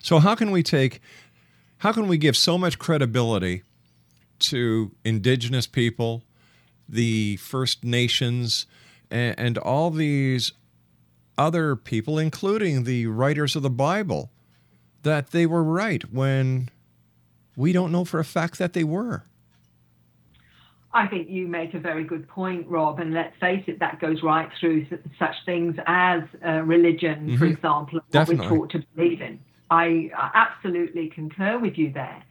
So 0.00 0.18
how 0.18 0.34
can 0.34 0.50
we 0.50 0.62
take 0.62 1.00
how 1.78 1.92
can 1.92 2.08
we 2.08 2.16
give 2.16 2.36
so 2.36 2.56
much 2.56 2.78
credibility 2.78 3.62
to 4.38 4.92
indigenous 5.04 5.66
people, 5.66 6.22
the 6.88 7.36
First 7.36 7.84
Nations, 7.84 8.66
and, 9.10 9.38
and 9.38 9.58
all 9.58 9.90
these 9.90 10.52
other 11.36 11.76
people, 11.76 12.18
including 12.18 12.84
the 12.84 13.06
writers 13.06 13.54
of 13.54 13.62
the 13.62 13.70
Bible, 13.70 14.30
that 15.02 15.32
they 15.32 15.44
were 15.44 15.64
right 15.64 16.10
when 16.10 16.70
we 17.56 17.72
don't 17.72 17.92
know 17.92 18.04
for 18.04 18.20
a 18.20 18.24
fact 18.24 18.58
that 18.58 18.72
they 18.72 18.84
were. 18.84 19.24
I 20.92 21.08
think 21.08 21.28
you 21.28 21.48
make 21.48 21.74
a 21.74 21.80
very 21.80 22.04
good 22.04 22.28
point, 22.28 22.68
Rob. 22.68 23.00
And 23.00 23.12
let's 23.12 23.36
face 23.40 23.64
it, 23.66 23.80
that 23.80 23.98
goes 24.00 24.22
right 24.22 24.48
through 24.60 24.86
such 25.18 25.34
things 25.44 25.74
as 25.86 26.22
uh, 26.46 26.62
religion, 26.62 27.36
for 27.36 27.46
Mhm. 27.46 27.54
example, 27.54 28.00
and 28.12 28.28
what 28.28 28.28
we're 28.28 28.48
taught 28.48 28.70
to 28.70 28.84
believe 28.94 29.20
in. 29.20 29.40
I 29.70 30.10
absolutely 30.34 31.08
concur 31.08 31.58
with 31.58 31.76
you 31.76 31.90
there. 31.90 32.22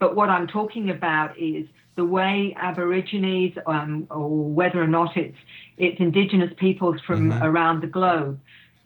But 0.00 0.16
what 0.16 0.30
I'm 0.30 0.48
talking 0.48 0.90
about 0.90 1.38
is 1.38 1.66
the 1.94 2.04
way 2.04 2.54
Aborigines, 2.56 3.56
um, 3.66 4.06
or 4.10 4.28
whether 4.28 4.82
or 4.82 4.86
not 4.88 5.16
it's 5.16 5.36
it's 5.76 6.00
indigenous 6.00 6.52
peoples 6.56 7.00
from 7.02 7.30
Mhm. 7.30 7.40
around 7.42 7.82
the 7.82 7.86
globe, 7.86 8.40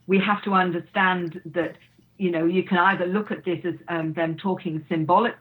we 0.09 0.19
have 0.19 0.43
to 0.43 0.53
understand 0.53 1.41
that 1.47 1.77
you 2.23 2.31
know 2.31 2.45
you 2.47 2.63
can 2.63 2.79
either 2.79 3.07
look 3.07 3.31
at 3.37 3.45
this 3.45 3.61
as 3.65 3.75
um, 3.89 4.13
them 4.13 4.37
talking 4.37 4.85
symbolic 4.89 5.35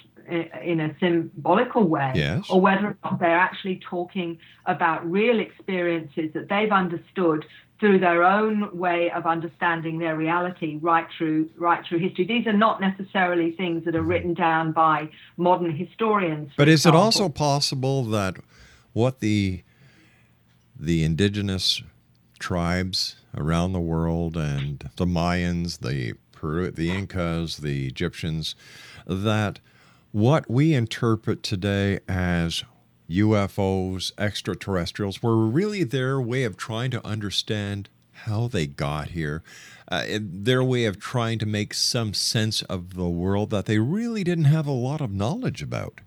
in 0.64 0.80
a 0.80 0.96
symbolical 1.00 1.84
way, 1.96 2.12
Yes. 2.16 2.50
or 2.50 2.62
whether 2.62 2.88
or 2.88 2.98
not 3.04 3.20
they're 3.20 3.38
actually 3.50 3.82
talking 3.96 4.38
about 4.66 5.00
real 5.20 5.40
experiences 5.40 6.28
that 6.34 6.48
they've 6.50 6.72
understood 6.72 7.46
through 7.80 8.00
their 8.00 8.24
own 8.24 8.56
way 8.78 9.12
of 9.12 9.26
understanding 9.26 9.98
their 10.00 10.16
reality 10.16 10.78
right 10.82 11.08
through 11.16 11.50
right 11.58 11.84
through 11.86 12.00
history. 12.00 12.26
These 12.26 12.48
are 12.48 12.60
not 12.68 12.80
necessarily 12.80 13.52
things 13.52 13.86
that 13.86 13.96
are 13.96 14.08
written 14.12 14.34
down 14.34 14.72
by 14.72 15.10
modern 15.38 15.76
historians. 15.76 16.52
But 16.56 16.70
is 16.70 16.86
it 16.86 16.96
also 16.96 17.28
possible 17.30 18.04
that 18.06 18.38
what 18.94 19.20
the 19.20 19.64
the 20.80 21.04
indigenous 21.04 21.84
tribes 22.40 23.18
around 23.38 23.74
the 23.74 23.80
world 23.80 24.36
and 24.36 24.90
the 24.96 25.06
Mayans, 25.06 25.80
the 25.80 26.14
Peru, 26.42 26.72
the 26.72 26.90
Incas, 26.90 27.58
the 27.58 27.86
Egyptians, 27.86 28.56
that 29.06 29.60
what 30.12 30.50
we 30.50 30.74
interpret 30.74 31.44
today 31.44 32.00
as 32.10 32.64
UFOs, 33.08 34.12
extraterrestrials, 34.18 35.22
were 35.22 35.38
really 35.46 35.84
their 35.84 36.20
way 36.20 36.44
of 36.44 36.58
trying 36.58 36.90
to 36.92 37.06
understand 37.06 37.90
how 38.26 38.48
they 38.48 38.66
got 38.66 39.10
here, 39.10 39.44
uh, 39.92 40.04
their 40.20 40.64
way 40.64 40.86
of 40.86 41.00
trying 41.00 41.38
to 41.38 41.46
make 41.46 41.76
some 41.76 42.12
sense 42.14 42.64
of 42.64 42.96
the 42.96 43.08
world 43.10 43.52
that 43.52 43.68
they 43.68 43.78
really 43.78 44.24
didn't 44.24 44.46
have 44.46 44.66
a 44.66 44.72
lot 44.72 45.00
of 45.00 45.12
knowledge 45.12 45.62
about. 45.62 46.02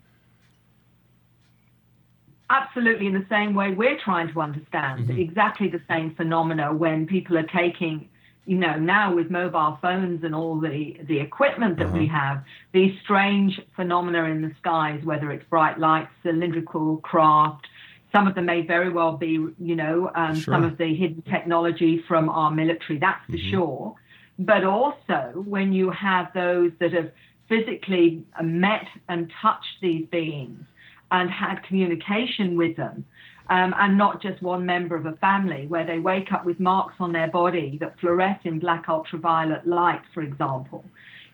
absolutely 2.51 3.07
in 3.07 3.15
the 3.15 3.25
same 3.31 3.55
way 3.55 3.73
we're 3.73 3.99
trying 3.99 4.31
to 4.31 4.41
understand 4.41 5.09
Mhm. 5.09 5.19
exactly 5.19 5.67
the 5.67 5.81
same 5.89 6.15
phenomena 6.15 6.73
when 6.73 7.07
people 7.07 7.37
are 7.39 7.43
taking 7.43 8.07
you 8.47 8.57
know 8.59 8.77
now 8.79 9.15
with 9.15 9.31
mobile 9.31 9.79
phones 9.81 10.23
and 10.25 10.35
all 10.35 10.59
the 10.61 10.97
the 11.09 11.19
equipment 11.19 11.79
that 11.79 11.93
we 11.93 12.07
Uh-huh. 12.07 12.19
have 12.19 12.45
these 12.73 12.93
strange 13.03 13.61
phenomena 13.77 14.25
in 14.25 14.43
the 14.43 14.53
skies 14.59 15.01
whether 15.05 15.31
it's 15.31 15.45
bright 15.49 15.79
lights 15.79 16.11
cylindrical 16.23 16.99
craft 16.99 17.67
some 18.15 18.27
of 18.29 18.35
them 18.35 18.47
may 18.47 18.61
very 18.63 18.91
well 18.91 19.17
be 19.17 19.33
you 19.59 19.77
know 19.77 20.11
um, 20.15 20.35
some 20.37 20.65
of 20.65 20.77
the 20.79 20.95
hidden 20.95 21.23
technology 21.23 22.03
from 22.07 22.29
our 22.29 22.51
military 22.51 22.99
that's 22.99 23.25
for 23.27 23.37
Mhm. 23.39 23.51
sure 23.51 23.95
but 24.39 24.65
also 24.65 25.21
when 25.47 25.73
you 25.73 25.91
have 25.91 26.33
those 26.35 26.73
that 26.81 26.93
have 26.93 27.11
physically 27.49 28.23
met 28.43 28.87
and 29.09 29.31
touched 29.41 29.77
these 29.81 30.07
beings 30.07 30.65
and 31.13 31.31
had 31.31 31.63
communication 31.63 32.57
with 32.57 32.75
them, 32.77 33.05
um, 33.51 33.75
and 33.79 33.99
not 33.99 34.23
just 34.23 34.43
one 34.43 34.65
member 34.65 34.97
of 34.97 35.07
a 35.07 35.13
family, 35.17 35.67
where 35.67 35.87
they 35.87 35.99
wake 35.99 36.33
up 36.33 36.45
with 36.45 36.59
marks 36.59 36.95
on 36.99 37.13
their 37.13 37.29
body 37.29 37.79
that 37.81 37.99
fluoresce 38.01 38.45
in 38.45 38.59
black 38.59 38.89
ultraviolet 38.89 39.67
light, 39.67 40.03
for 40.13 40.23
example. 40.23 40.85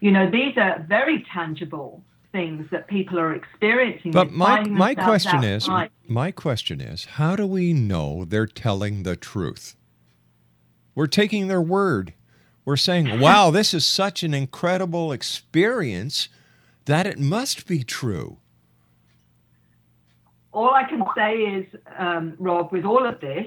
You 0.01 0.11
know, 0.11 0.31
these 0.31 0.57
are 0.57 0.85
very 0.89 1.25
tangible 1.33 2.03
things 2.33 2.67
that 2.71 2.87
people 2.89 3.19
are 3.19 3.35
experiencing. 3.35 4.13
But 4.13 4.33
my 4.33 4.65
my 4.65 4.95
question 4.95 5.45
is 5.45 5.69
my 6.09 6.31
question 6.31 6.81
is 6.81 7.05
how 7.05 7.37
do 7.37 7.47
we 7.47 7.73
know 7.73 8.25
they're 8.25 8.47
telling 8.47 9.03
the 9.03 9.17
truth? 9.17 9.77
We're 10.95 11.07
taking 11.07 11.49
their 11.49 11.63
word. 11.63 12.15
We're 12.65 12.77
saying, 12.77 13.21
"Wow, 13.21 13.51
this 13.51 13.75
is 13.75 13.87
such 13.87 14.23
an 14.23 14.35
incredible 14.35 15.13
experience 15.13 16.29
that 16.87 17.07
it 17.07 17.19
must 17.19 17.67
be 17.67 17.85
true." 17.85 18.39
All 20.53 20.75
I 20.75 20.85
can 20.85 21.03
say 21.17 21.35
is, 21.37 21.67
um, 21.99 22.35
Rob, 22.39 22.73
with 22.73 22.85
all 22.85 23.07
of 23.07 23.21
this, 23.21 23.47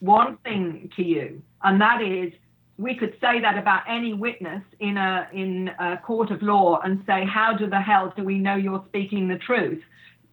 one 0.00 0.36
thing 0.38 0.90
to 0.96 1.02
you, 1.02 1.42
and 1.62 1.80
that 1.80 2.00
is 2.02 2.32
we 2.78 2.94
could 2.94 3.14
say 3.20 3.40
that 3.40 3.58
about 3.58 3.82
any 3.88 4.14
witness 4.14 4.62
in 4.78 4.96
a 4.96 5.28
in 5.32 5.68
a 5.80 5.98
court 5.98 6.30
of 6.30 6.40
law 6.42 6.80
and 6.84 7.02
say, 7.06 7.24
how 7.24 7.52
do 7.52 7.68
the 7.68 7.80
hell 7.80 8.12
do 8.16 8.22
we 8.22 8.38
know 8.38 8.54
you're 8.54 8.84
speaking 8.88 9.26
the 9.26 9.38
truth? 9.38 9.82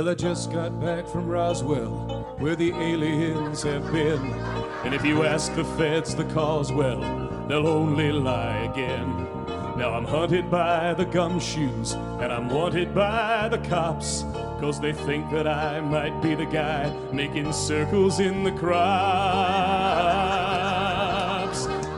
Well, 0.07 0.13
I 0.13 0.15
just 0.15 0.53
got 0.53 0.79
back 0.79 1.09
from 1.09 1.27
Roswell, 1.27 2.37
where 2.39 2.55
the 2.55 2.71
aliens 2.71 3.65
have 3.65 3.91
been. 3.91 4.23
And 4.85 4.95
if 4.95 5.05
you 5.05 5.25
ask 5.25 5.53
the 5.57 5.65
feds 5.65 6.15
the 6.15 6.27
cause, 6.27 6.71
well, 6.71 7.01
they'll 7.49 7.67
only 7.67 8.13
lie 8.13 8.71
again. 8.73 9.27
Now 9.77 9.95
I'm 9.95 10.05
hunted 10.05 10.49
by 10.49 10.95
the 10.95 11.07
gumshoes, 11.07 11.97
and 12.23 12.33
I'm 12.33 12.49
wanted 12.49 12.95
by 12.95 13.49
the 13.49 13.59
cops. 13.59 14.23
Cause 14.61 14.79
they 14.79 14.93
think 14.93 15.29
that 15.33 15.49
I 15.49 15.81
might 15.81 16.23
be 16.23 16.37
the 16.37 16.47
guy 16.47 16.89
making 17.11 17.53
circles 17.53 18.21
in 18.21 18.45
the 18.45 18.53
crops. 18.53 18.77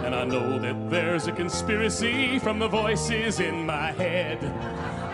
And 0.02 0.14
I 0.14 0.24
know 0.24 0.58
that 0.58 0.88
there's 0.88 1.26
a 1.26 1.32
conspiracy 1.32 2.38
from 2.38 2.58
the 2.58 2.68
voices 2.68 3.38
in 3.38 3.66
my 3.66 3.92
head. 3.92 4.40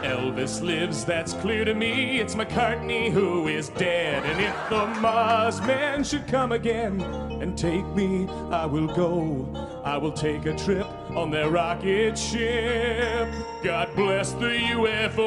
Elvis 0.05 0.61
lives, 0.61 1.03
that's 1.03 1.33
clear 1.33 1.65
to 1.65 1.73
me. 1.73 2.21
It's 2.21 2.35
McCartney 2.35 3.11
who 3.11 3.49
is 3.49 3.71
dead. 3.71 4.23
And 4.25 4.39
if 4.39 4.55
the 4.69 4.87
Mars 5.01 5.63
men 5.63 6.05
should 6.05 6.27
come 6.29 6.53
again 6.53 7.01
and 7.01 7.57
take 7.57 7.87
me, 7.95 8.29
I 8.51 8.67
will 8.67 8.87
go. 8.87 9.49
I 9.83 9.97
will 9.97 10.13
take 10.13 10.45
a 10.45 10.55
trip 10.55 10.87
on 11.17 11.31
their 11.31 11.49
rocket 11.49 12.19
ship. 12.19 13.31
God 13.63 13.89
bless 13.97 14.33
the 14.33 14.59
UFO. 14.75 15.25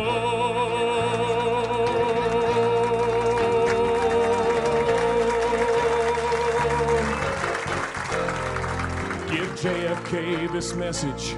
Give 9.32 9.50
JFK 9.60 10.52
this 10.54 10.76
message. 10.76 11.36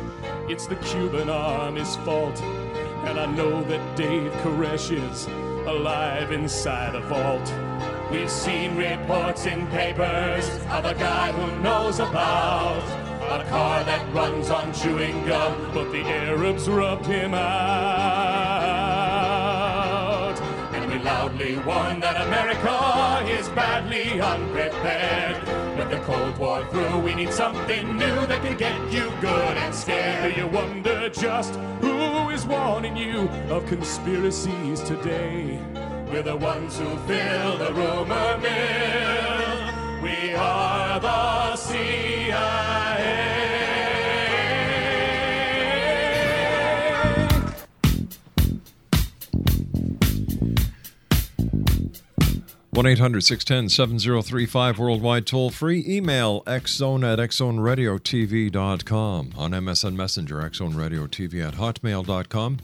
It's 0.50 0.68
the 0.68 0.76
Cuban 0.78 1.30
army's 1.30 1.96
fault. 1.98 2.42
And 3.06 3.20
I 3.20 3.26
know 3.26 3.64
that 3.64 3.96
Dave 3.96 4.32
Koresh 4.44 4.92
is 4.92 5.28
alive 5.68 6.32
inside 6.32 6.96
a 6.96 7.02
vault. 7.02 7.54
We've 8.12 8.30
seen 8.30 8.76
reports 8.76 9.46
in 9.46 9.68
papers 9.68 10.50
of 10.70 10.86
a 10.86 10.94
guy 10.96 11.32
who 11.32 11.62
knows 11.62 12.00
about 12.00 12.84
a 13.30 13.44
car 13.50 13.84
that 13.84 14.14
runs 14.14 14.50
on 14.50 14.74
chewing 14.74 15.26
gum, 15.26 15.72
but 15.74 15.92
the 15.92 16.02
Arabs 16.02 16.68
rubbed 16.68 17.06
him 17.06 17.36
out. 17.36 17.40
And 20.74 20.92
we 20.92 20.98
loudly 21.00 21.58
warn 21.58 22.00
that 22.00 22.20
America 22.28 23.24
is 23.30 23.48
badly 23.50 24.20
unprepared. 24.20 25.59
With 25.80 25.92
the 25.92 26.00
Cold 26.00 26.38
War 26.38 26.66
through, 26.66 27.00
we 27.00 27.16
need 27.16 27.32
something 27.32 27.96
new 27.96 28.28
that 28.28 28.42
can 28.42 28.58
get 28.58 28.76
you 28.92 29.10
good 29.22 29.58
and 29.58 29.74
scared. 29.74 30.34
Do 30.34 30.42
you 30.42 30.46
wonder 30.46 31.08
just 31.08 31.56
who 31.80 32.30
is 32.32 32.46
warning 32.46 32.98
you 32.98 33.30
of 33.50 33.66
conspiracies 33.66 34.82
today? 34.84 35.58
We're 36.12 36.24
the 36.24 36.36
ones 36.36 36.78
who 36.78 36.98
fill 37.08 37.58
the 37.58 37.74
rumor 37.74 38.38
mill. 38.40 40.04
We 40.04 40.36
are 40.36 41.00
the 41.00 41.56
CIA. 41.56 43.39
One 52.80 52.96
7035 52.96 54.80
worldwide 54.80 55.28
toll 55.28 55.50
free. 55.50 55.84
Email 55.86 56.42
xzone 56.44 57.04
at 57.04 57.20
xzoneradiotv.com. 57.20 59.34
On 59.36 59.52
MSN 59.52 59.96
Messenger, 59.96 60.38
xzoneradiotv 60.38 61.46
at 61.46 61.56
hotmail.com. 61.56 62.58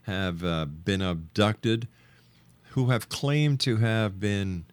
have 0.08 0.42
uh, 0.42 0.64
been 0.64 1.02
abducted, 1.02 1.86
who 2.70 2.90
have 2.90 3.08
claimed 3.08 3.60
to 3.60 3.76
have 3.76 4.18
been 4.18 4.64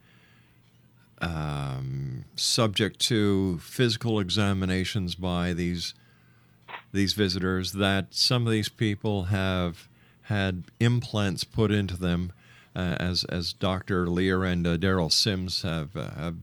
um, 1.19 2.25
subject 2.35 2.99
to 3.01 3.59
physical 3.59 4.19
examinations 4.19 5.15
by 5.15 5.53
these 5.53 5.93
these 6.91 7.13
visitors. 7.13 7.73
That 7.73 8.13
some 8.13 8.47
of 8.47 8.51
these 8.51 8.69
people 8.69 9.25
have 9.25 9.87
had 10.23 10.63
implants 10.79 11.43
put 11.43 11.71
into 11.71 11.97
them, 11.97 12.31
uh, 12.75 12.95
as 12.99 13.23
as 13.25 13.53
Dr. 13.53 14.07
Leir 14.07 14.43
and 14.43 14.65
uh, 14.65 14.77
Derrel 14.77 15.11
Sims 15.11 15.61
have, 15.63 15.95
uh, 15.95 16.11
have 16.11 16.37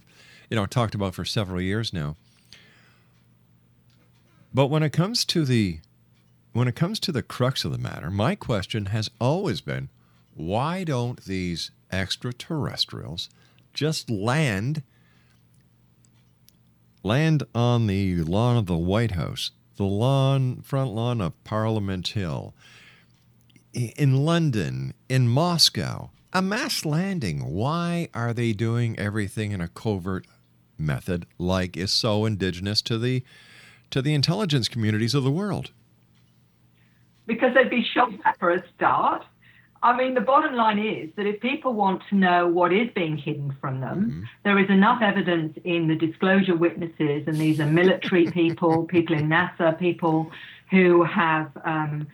you 0.51 0.57
know 0.57 0.67
talked 0.67 0.95
about 0.95 1.15
for 1.15 1.25
several 1.25 1.61
years 1.61 1.93
now. 1.93 2.17
But 4.55 4.67
when 4.67 4.83
it 4.83 4.93
comes 4.93 5.25
to 5.27 5.47
the 5.47 5.81
when 6.53 6.69
it 6.69 6.77
comes 6.77 7.01
to 7.01 7.13
the 7.13 7.23
crux 7.23 7.65
of 7.65 7.73
the 7.73 7.79
matter, 7.79 8.11
my 8.11 8.35
question 8.35 8.87
has 8.87 9.11
always 9.21 9.61
been, 9.61 9.89
why 10.35 10.85
don't 10.85 11.25
these 11.25 11.71
extraterrestrials 11.91 13.29
just 13.75 14.11
land 14.11 14.83
land 17.03 17.43
on 17.55 17.87
the 17.87 18.17
lawn 18.23 18.57
of 18.57 18.67
the 18.67 18.77
White 18.77 19.13
House, 19.13 19.51
the 19.77 19.85
lawn 19.85 20.61
front 20.63 20.93
lawn 20.93 21.21
of 21.21 21.43
Parliament 21.43 22.09
Hill, 22.09 22.55
in 23.73 24.25
London, 24.25 24.95
in 25.09 25.29
Moscow, 25.29 26.11
a 26.33 26.41
mass 26.41 26.85
landing. 26.85 27.53
Why 27.53 28.09
are 28.15 28.33
they 28.33 28.53
doing 28.53 28.99
everything 28.99 29.53
in 29.53 29.61
a 29.61 29.69
covert 29.69 30.27
method 30.79 31.27
like 31.39 31.77
is 31.77 31.93
so 31.93 32.25
indigenous 32.25 32.83
to 32.83 32.99
the 32.99 33.23
to 33.91 34.01
the 34.01 34.15
intelligence 34.15 34.69
communities 34.69 35.15
of 35.15 35.25
the 35.25 35.31
world? 35.31 35.73
Because 37.33 37.55
they'd 37.55 37.71
be 37.71 37.85
shocked 37.95 38.21
at 38.25 38.39
for 38.39 38.51
a 38.51 38.63
start. 38.75 39.23
I 39.85 39.97
mean, 39.97 40.15
the 40.15 40.21
bottom 40.21 40.55
line 40.55 40.79
is 40.79 41.11
that 41.17 41.27
if 41.27 41.41
people 41.41 41.73
want 41.75 42.03
to 42.11 42.15
know 42.15 42.47
what 42.47 42.73
is 42.73 42.89
being 42.95 43.17
hidden 43.17 43.49
from 43.61 43.81
them, 43.81 43.99
Mm-hmm. 44.01 44.23
there 44.45 44.59
is 44.65 44.71
enough 44.71 45.01
evidence 45.03 45.53
in 45.65 45.89
the 45.89 45.97
disclosure 46.07 46.57
witnesses, 46.67 47.21
and 47.27 47.37
these 47.37 47.59
are 47.59 47.67
military 47.67 48.27
people, 48.41 48.85
people 48.97 49.15
in 49.21 49.29
NASA, 49.29 49.77
people 49.89 50.31
who 50.71 51.03
have 51.05 51.49
um, 51.65 52.07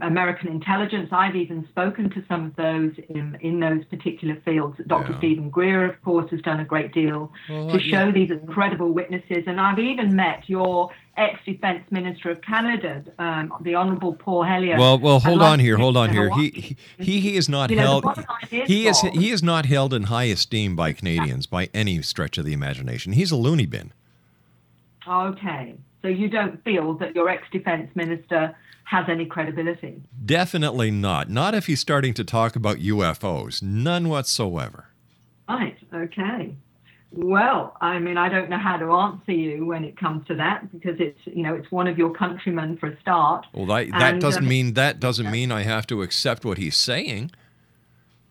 American 0.00 0.48
intelligence. 0.48 1.08
I've 1.12 1.36
even 1.36 1.66
spoken 1.68 2.10
to 2.10 2.24
some 2.28 2.46
of 2.46 2.56
those 2.56 2.92
in, 3.08 3.36
in 3.40 3.60
those 3.60 3.84
particular 3.84 4.36
fields. 4.44 4.78
Dr. 4.86 5.14
Stephen 5.18 5.50
Greer, 5.50 5.84
of 5.88 6.02
course, 6.02 6.30
has 6.30 6.40
done 6.42 6.60
a 6.60 6.64
great 6.64 6.92
deal 6.92 7.32
Well, 7.48 7.70
to 7.70 7.80
show 7.80 8.06
yeah. 8.06 8.10
these 8.10 8.30
incredible 8.30 8.92
witnesses. 8.92 9.44
And 9.46 9.60
I've 9.60 9.78
even 9.78 10.14
met 10.14 10.48
your 10.48 10.90
ex-defense 11.16 11.84
minister 11.90 12.30
of 12.30 12.40
Canada, 12.42 13.04
um, 13.18 13.52
the 13.62 13.74
Honourable 13.74 14.14
Paul 14.14 14.44
Hellyer. 14.44 14.78
Well, 14.78 14.98
well, 14.98 15.20
hold 15.20 15.42
on 15.42 15.58
here, 15.58 15.76
hold 15.76 15.96
on 15.96 16.10
here. 16.10 16.30
He 16.30 16.76
he 16.98 17.20
he 17.20 17.36
is 17.36 17.48
not 17.48 17.70
You 17.70 17.78
held. 17.78 18.04
is, 18.50 18.68
He 18.68 18.86
is 18.86 19.00
he 19.00 19.30
is 19.30 19.42
not 19.42 19.66
held 19.66 19.92
in 19.92 20.04
high 20.04 20.24
esteem 20.24 20.76
by 20.76 20.92
Canadians 20.92 21.46
by 21.46 21.68
any 21.74 22.00
stretch 22.02 22.38
of 22.38 22.44
the 22.44 22.52
imagination. 22.52 23.12
He's 23.12 23.30
a 23.30 23.36
loony 23.36 23.66
bin. 23.66 23.92
Okay. 25.06 25.74
So 26.02 26.08
you 26.08 26.28
don't 26.28 26.62
feel 26.64 26.94
that 26.94 27.14
your 27.14 27.28
ex-defense 27.28 27.90
minister 27.96 28.54
has 28.88 29.04
any 29.08 29.26
credibility? 29.26 30.02
Definitely 30.24 30.90
not. 30.90 31.28
Not 31.28 31.54
if 31.54 31.66
he's 31.66 31.80
starting 31.80 32.14
to 32.14 32.24
talk 32.24 32.56
about 32.56 32.78
UFOs. 32.78 33.62
None 33.62 34.08
whatsoever. 34.08 34.86
Right. 35.48 35.76
Okay. 35.92 36.56
Well, 37.12 37.76
I 37.80 37.98
mean, 37.98 38.16
I 38.16 38.28
don't 38.28 38.50
know 38.50 38.58
how 38.58 38.76
to 38.76 38.90
answer 38.92 39.32
you 39.32 39.66
when 39.66 39.84
it 39.84 39.96
comes 39.96 40.26
to 40.28 40.34
that 40.36 40.70
because 40.72 40.96
it's, 41.00 41.18
you 41.24 41.42
know, 41.42 41.54
it's 41.54 41.70
one 41.70 41.86
of 41.86 41.98
your 41.98 42.12
countrymen 42.14 42.76
for 42.78 42.88
a 42.88 43.00
start. 43.00 43.46
Well, 43.52 43.66
that 43.66 43.90
that 43.98 44.12
And, 44.14 44.20
doesn't 44.20 44.44
um, 44.44 44.48
mean 44.48 44.74
that 44.74 45.00
doesn't 45.00 45.30
mean 45.30 45.50
I 45.52 45.62
have 45.62 45.86
to 45.88 46.02
accept 46.02 46.44
what 46.44 46.58
he's 46.58 46.76
saying. 46.76 47.30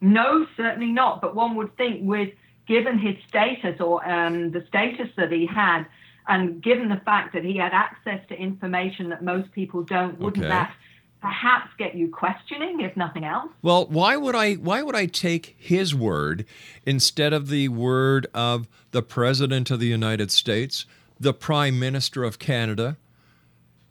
No, 0.02 0.46
certainly 0.56 0.92
not. 0.92 1.22
But 1.22 1.36
one 1.36 1.56
would 1.56 1.76
think, 1.76 2.02
with 2.04 2.30
given 2.68 3.00
his 3.00 3.16
status 3.28 3.80
or 3.80 4.08
um, 4.08 4.52
the 4.52 4.64
status 4.68 5.10
that 5.18 5.32
he 5.32 5.48
had, 5.48 5.86
and 6.28 6.62
given 6.62 6.90
the 6.90 7.02
fact 7.06 7.34
that 7.34 7.44
he 7.44 7.58
had 7.58 7.72
access 7.74 8.20
to 8.30 8.36
information 8.36 9.10
that 9.10 9.24
most 9.24 9.52
people 9.52 9.84
don't, 9.84 10.20
wouldn't 10.20 10.44
Okay. 10.46 10.50
that 10.50 10.74
perhaps 11.22 11.70
get 11.78 11.96
you 11.96 12.10
questioning, 12.10 12.80
if 12.82 12.96
nothing 12.96 13.24
else? 13.24 13.50
Well, 13.62 13.88
why 13.88 14.18
would 14.18 14.36
I 14.36 14.54
why 14.56 14.84
would 14.84 14.96
I 14.96 15.06
take 15.08 15.56
his 15.58 15.96
word 15.96 16.46
instead 16.86 17.34
of 17.34 17.50
the 17.50 17.70
word 17.70 18.28
of 18.34 18.68
the 18.92 19.02
president 19.02 19.72
of 19.72 19.80
the 19.80 19.88
United 19.88 20.32
States, 20.32 20.86
the 21.20 21.34
prime 21.34 21.80
minister 21.80 22.24
of 22.24 22.38
Canada, 22.40 22.98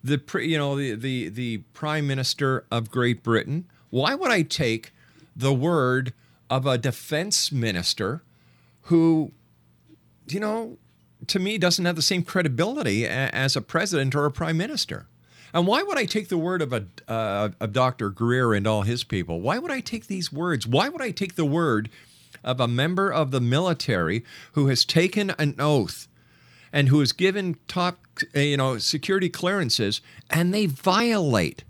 the 0.05 0.21
you 0.43 0.57
know 0.57 0.77
the 0.77 0.95
the 0.95 1.29
the 1.29 1.59
prime 1.73 2.07
minister 2.07 2.65
of 2.71 2.91
Great 2.91 3.23
Britain? 3.23 3.65
Why 3.91 4.15
would 4.15 4.31
I 4.31 4.43
take 4.43 4.93
the 5.35 5.53
word 5.53 6.13
of 6.49 6.65
a 6.67 6.79
defense 6.79 7.51
minister 7.51 8.23
who 8.83 9.33
you 10.29 10.39
know 10.39 10.79
to 11.29 11.39
me 11.39 11.59
doesn't 11.59 11.85
have 11.85 11.97
the 11.97 12.03
same 12.03 12.23
credibility 12.23 13.07
as 13.07 13.57
a 13.57 13.61
president 13.61 14.15
or 14.15 14.25
a 14.25 14.31
prime 14.31 14.57
minister? 14.57 15.07
And 15.53 15.67
why 15.67 15.83
would 15.83 15.97
I 15.97 16.05
take 16.05 16.29
the 16.29 16.39
word 16.39 16.61
of 16.61 16.73
a 16.73 16.87
uh, 17.09 17.51
of 17.61 17.73
Dr. 17.73 18.11
Greer 18.11 18.53
and 18.53 18.67
all 18.67 18.83
his 18.83 19.05
people? 19.05 19.41
Why 19.41 19.59
would 19.59 19.71
I 19.71 19.81
take 19.81 20.07
these 20.07 20.33
words? 20.33 20.67
Why 20.67 20.89
would 20.89 21.01
I 21.01 21.11
take 21.13 21.37
the 21.37 21.45
word 21.45 21.89
of 22.45 22.61
a 22.61 22.69
member 22.69 23.11
of 23.11 23.31
the 23.31 23.41
military 23.41 24.25
who 24.53 24.67
has 24.69 24.85
taken 24.85 25.31
an 25.31 25.55
oath 25.59 26.09
and 26.73 26.89
who 26.89 27.01
has 27.01 27.13
given 27.13 27.57
top 27.69 27.99
uh, 28.35 28.41
you 28.41 28.57
know 28.57 28.79
security 28.79 29.29
clearances 29.29 30.01
and 30.29 30.53
they 30.53 30.67
violate 30.67 31.65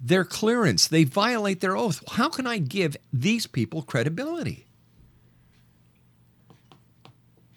their 0.00 0.24
clearance, 0.24 0.86
they 0.86 1.04
violate 1.04 1.60
their 1.60 1.76
oath. 1.76 2.02
How 2.12 2.28
can 2.28 2.46
I 2.46 2.58
give 2.58 2.96
these 3.10 3.46
people 3.46 3.80
credibility? 3.80 4.63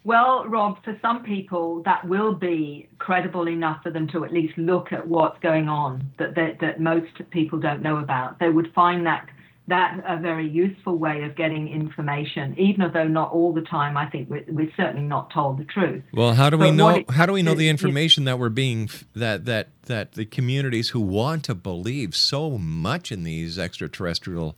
Well, 0.07 0.45
Rob, 0.47 0.81
for 0.85 0.97
some 1.01 1.21
people, 1.23 1.81
that 1.83 2.07
will 2.07 2.33
be 2.33 2.87
credible 2.97 3.49
enough 3.49 3.83
for 3.83 3.91
them 3.91 4.07
to 4.13 4.23
at 4.23 4.31
least 4.31 4.57
look 4.57 4.93
at 4.93 5.05
what's 5.05 5.37
going 5.39 5.67
on 5.67 6.11
that 6.17 6.33
that, 6.35 6.61
that 6.61 6.79
most 6.79 7.11
people 7.29 7.59
don't 7.59 7.81
know 7.81 7.97
about. 7.97 8.39
They 8.39 8.47
would 8.47 8.71
find 8.73 9.05
that 9.05 9.27
that 9.67 9.99
a 10.07 10.15
very 10.17 10.47
useful 10.47 10.95
way 10.97 11.23
of 11.23 11.35
getting 11.35 11.67
information, 11.67 12.55
even 12.57 12.89
though 12.93 13.09
not 13.09 13.33
all 13.33 13.51
the 13.51 13.63
time. 13.63 13.97
I 13.97 14.09
think 14.09 14.29
we're, 14.29 14.45
we're 14.47 14.71
certainly 14.77 15.05
not 15.05 15.29
told 15.33 15.57
the 15.57 15.65
truth. 15.65 16.03
Well, 16.13 16.35
how 16.35 16.49
do 16.49 16.57
we 16.57 16.67
But 16.67 16.75
know? 16.75 16.89
it- 16.95 17.11
How 17.11 17.25
do 17.25 17.33
we 17.33 17.43
know 17.43 17.53
the 17.53 17.67
information 17.67 18.23
that 18.23 18.39
we're 18.39 18.47
being 18.47 18.89
that 19.13 19.43
that 19.43 19.67
that 19.87 20.13
the 20.13 20.23
communities 20.23 20.87
who 20.91 21.01
want 21.01 21.43
to 21.43 21.53
believe 21.53 22.15
so 22.15 22.57
much 22.57 23.11
in 23.11 23.25
these 23.25 23.59
extraterrestrial 23.59 24.55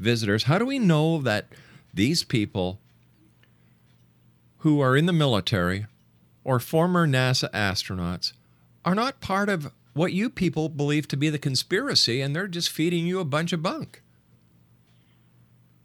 visitors? 0.00 0.42
How 0.50 0.58
do 0.58 0.66
we 0.66 0.80
know 0.80 1.20
that 1.22 1.46
these 1.94 2.24
people 2.24 2.80
who 4.58 4.80
are 4.80 4.96
in 4.96 5.06
the 5.06 5.12
military 5.12 5.86
or 6.44 6.58
former 6.58 7.06
NASA 7.06 7.50
astronauts 7.52 8.32
are 8.84 8.94
not 8.94 9.20
part 9.20 9.48
of 9.48 9.72
what 9.92 10.12
you 10.12 10.30
people 10.30 10.68
believe 10.68 11.08
to 11.08 11.16
be 11.16 11.28
the 11.28 11.38
conspiracy, 11.38 12.20
and 12.20 12.34
they're 12.34 12.48
just 12.48 12.70
feeding 12.70 13.06
you 13.06 13.20
a 13.20 13.24
bunch 13.24 13.52
of 13.52 13.62
bunk? 13.62 14.02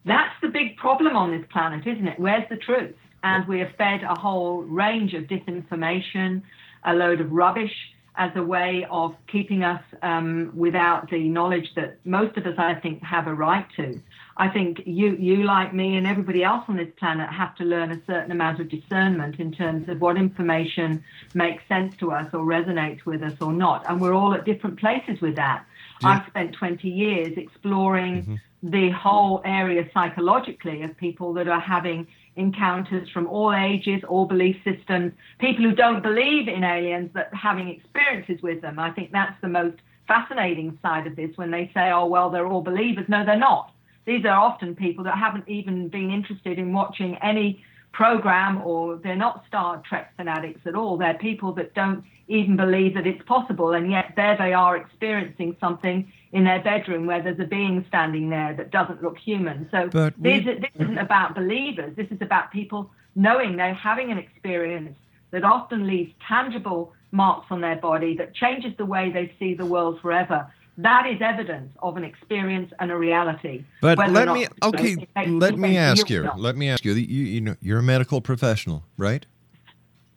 That's 0.04 0.34
the 0.40 0.48
big 0.48 0.76
problem 0.76 1.16
on 1.16 1.30
this 1.30 1.44
planet, 1.50 1.86
isn't 1.86 2.06
it? 2.06 2.18
Where's 2.18 2.48
the 2.48 2.56
truth? 2.56 2.94
And 3.22 3.46
we 3.48 3.60
are 3.62 3.72
fed 3.78 4.02
a 4.02 4.18
whole 4.18 4.62
range 4.62 5.14
of 5.14 5.24
disinformation, 5.24 6.42
a 6.84 6.94
load 6.94 7.20
of 7.20 7.32
rubbish 7.32 7.72
as 8.16 8.30
a 8.36 8.42
way 8.42 8.86
of 8.90 9.14
keeping 9.26 9.64
us 9.64 9.82
um, 10.02 10.52
without 10.54 11.10
the 11.10 11.28
knowledge 11.28 11.68
that 11.74 11.98
most 12.04 12.36
of 12.36 12.46
us, 12.46 12.54
I 12.58 12.74
think, 12.74 13.02
have 13.02 13.26
a 13.26 13.34
right 13.34 13.66
to. 13.76 14.00
I 14.36 14.48
think 14.48 14.82
you, 14.86 15.16
you 15.16 15.44
like 15.44 15.74
me, 15.74 15.96
and 15.96 16.06
everybody 16.06 16.44
else 16.44 16.64
on 16.68 16.76
this 16.76 16.92
planet 16.98 17.28
have 17.30 17.54
to 17.56 17.64
learn 17.64 17.90
a 17.90 18.00
certain 18.06 18.30
amount 18.30 18.60
of 18.60 18.68
discernment 18.68 19.40
in 19.40 19.52
terms 19.52 19.88
of 19.88 20.00
what 20.00 20.16
information 20.16 21.02
makes 21.34 21.62
sense 21.68 21.96
to 21.98 22.12
us 22.12 22.32
or 22.32 22.40
resonates 22.40 23.04
with 23.04 23.22
us 23.22 23.34
or 23.40 23.52
not. 23.52 23.88
And 23.88 24.00
we're 24.00 24.14
all 24.14 24.34
at 24.34 24.44
different 24.44 24.78
places 24.78 25.20
with 25.20 25.36
that. 25.36 25.64
I've 26.02 26.26
spent 26.26 26.54
20 26.54 26.88
years 26.88 27.32
exploring 27.36 28.40
the 28.62 28.90
whole 28.90 29.42
area 29.44 29.88
psychologically 29.92 30.82
of 30.82 30.96
people 30.96 31.34
that 31.34 31.48
are 31.48 31.60
having 31.60 32.06
encounters 32.36 33.08
from 33.10 33.26
all 33.26 33.52
ages, 33.52 34.02
all 34.08 34.26
belief 34.26 34.56
systems, 34.64 35.12
people 35.38 35.64
who 35.64 35.74
don't 35.74 36.02
believe 36.02 36.48
in 36.48 36.64
aliens 36.64 37.10
but 37.12 37.28
having 37.32 37.68
experiences 37.68 38.42
with 38.42 38.60
them. 38.60 38.78
I 38.78 38.90
think 38.90 39.12
that's 39.12 39.40
the 39.40 39.48
most 39.48 39.78
fascinating 40.06 40.78
side 40.82 41.06
of 41.06 41.16
this 41.16 41.30
when 41.36 41.50
they 41.50 41.70
say, 41.74 41.90
oh, 41.90 42.06
well, 42.06 42.30
they're 42.30 42.46
all 42.46 42.62
believers. 42.62 43.06
No, 43.08 43.24
they're 43.24 43.36
not. 43.36 43.72
These 44.06 44.24
are 44.24 44.38
often 44.38 44.74
people 44.74 45.04
that 45.04 45.16
haven't 45.16 45.48
even 45.48 45.88
been 45.88 46.10
interested 46.10 46.58
in 46.58 46.72
watching 46.72 47.16
any 47.22 47.64
program 47.92 48.60
or 48.62 48.96
they're 48.96 49.16
not 49.16 49.44
Star 49.46 49.80
Trek 49.88 50.12
fanatics 50.16 50.60
at 50.66 50.74
all. 50.74 50.98
They're 50.98 51.14
people 51.14 51.52
that 51.54 51.74
don't 51.74 52.04
even 52.28 52.56
believe 52.56 52.94
that 52.94 53.06
it's 53.06 53.22
possible, 53.24 53.72
and 53.72 53.90
yet 53.90 54.12
there 54.16 54.36
they 54.36 54.52
are 54.52 54.76
experiencing 54.76 55.56
something 55.60 56.10
in 56.34 56.42
their 56.44 56.60
bedroom 56.60 57.06
where 57.06 57.22
there's 57.22 57.38
a 57.38 57.44
being 57.44 57.84
standing 57.88 58.28
there 58.28 58.52
that 58.54 58.70
doesn't 58.70 59.02
look 59.02 59.16
human. 59.16 59.68
So 59.70 59.88
But 59.88 60.18
we- 60.18 60.40
these, 60.40 60.44
this 60.44 60.70
isn't 60.80 60.98
about 60.98 61.34
believers. 61.34 61.94
This 61.96 62.08
is 62.10 62.20
about 62.20 62.50
people 62.50 62.90
knowing 63.14 63.56
they're 63.56 63.72
having 63.72 64.10
an 64.10 64.18
experience 64.18 64.96
that 65.30 65.44
often 65.44 65.86
leaves 65.86 66.12
tangible 66.26 66.92
marks 67.12 67.46
on 67.50 67.60
their 67.60 67.76
body 67.76 68.16
that 68.16 68.34
changes 68.34 68.72
the 68.76 68.84
way 68.84 69.10
they 69.10 69.32
see 69.38 69.54
the 69.54 69.64
world 69.64 70.00
forever. 70.00 70.46
That 70.78 71.06
is 71.06 71.18
evidence 71.22 71.72
of 71.78 71.96
an 71.96 72.02
experience 72.02 72.72
and 72.80 72.90
a 72.90 72.96
reality. 72.96 73.64
But 73.80 73.96
let 73.98 74.24
not- 74.24 74.34
me 74.34 74.48
okay. 74.64 75.06
Let 75.26 75.56
me 75.56 75.76
ask 75.76 76.10
you. 76.10 76.28
Let 76.36 76.56
me 76.56 76.68
ask 76.68 76.84
you. 76.84 76.94
You 76.94 77.24
you 77.24 77.40
know 77.40 77.54
you're 77.60 77.78
a 77.78 77.82
medical 77.82 78.20
professional, 78.20 78.82
right? 78.98 79.24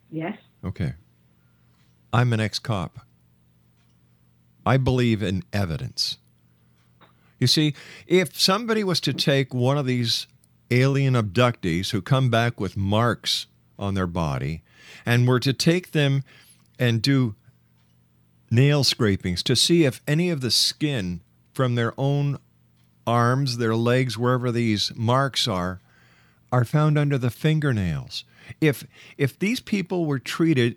Yes. 0.09 0.35
Okay. 0.65 0.93
I'm 2.11 2.33
an 2.33 2.39
ex-cop. 2.39 2.99
I 4.67 4.75
believe 4.75 5.23
in 5.23 5.43
evidence. 5.53 6.17
You 7.39 7.47
see, 7.47 7.73
if 8.05 8.37
somebody 8.37 8.83
was 8.83 8.99
to 9.01 9.13
take 9.13 9.53
one 9.53 9.77
of 9.77 9.85
these 9.85 10.27
alien 10.69 11.13
abductees 11.13 11.91
who 11.91 12.01
come 12.01 12.29
back 12.29 12.59
with 12.59 12.75
marks 12.75 13.47
on 13.79 13.93
their 13.93 14.07
body 14.07 14.63
and 15.05 15.25
were 15.25 15.39
to 15.39 15.53
take 15.53 15.91
them 15.91 16.23
and 16.77 17.01
do 17.01 17.35
nail 18.51 18.83
scrapings 18.83 19.41
to 19.43 19.55
see 19.55 19.85
if 19.85 20.01
any 20.05 20.29
of 20.29 20.41
the 20.41 20.51
skin 20.51 21.21
from 21.53 21.75
their 21.75 21.93
own 21.97 22.37
arms, 23.05 23.57
their 23.57 23.75
legs, 23.75 24.17
wherever 24.17 24.51
these 24.51 24.91
marks 24.95 25.47
are, 25.47 25.79
are 26.51 26.65
found 26.65 26.97
under 26.97 27.17
the 27.17 27.29
fingernails. 27.29 28.25
If 28.59 28.85
if 29.17 29.39
these 29.39 29.61
people 29.61 30.05
were 30.05 30.19
treated 30.19 30.75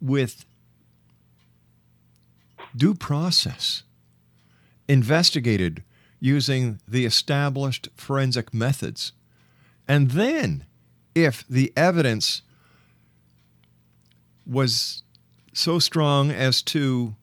with 0.00 0.46
due 2.78 2.94
process, 2.94 3.82
investigated 4.88 5.82
using 6.20 6.80
the 6.88 7.04
established 7.04 7.88
forensic 7.94 8.54
methods, 8.54 9.12
and 9.86 10.12
then 10.12 10.64
if 11.14 11.44
the 11.48 11.72
evidence 11.76 12.42
was 14.46 15.02
so 15.52 15.78
strong 15.78 16.30
as 16.30 16.62
to 16.62 17.14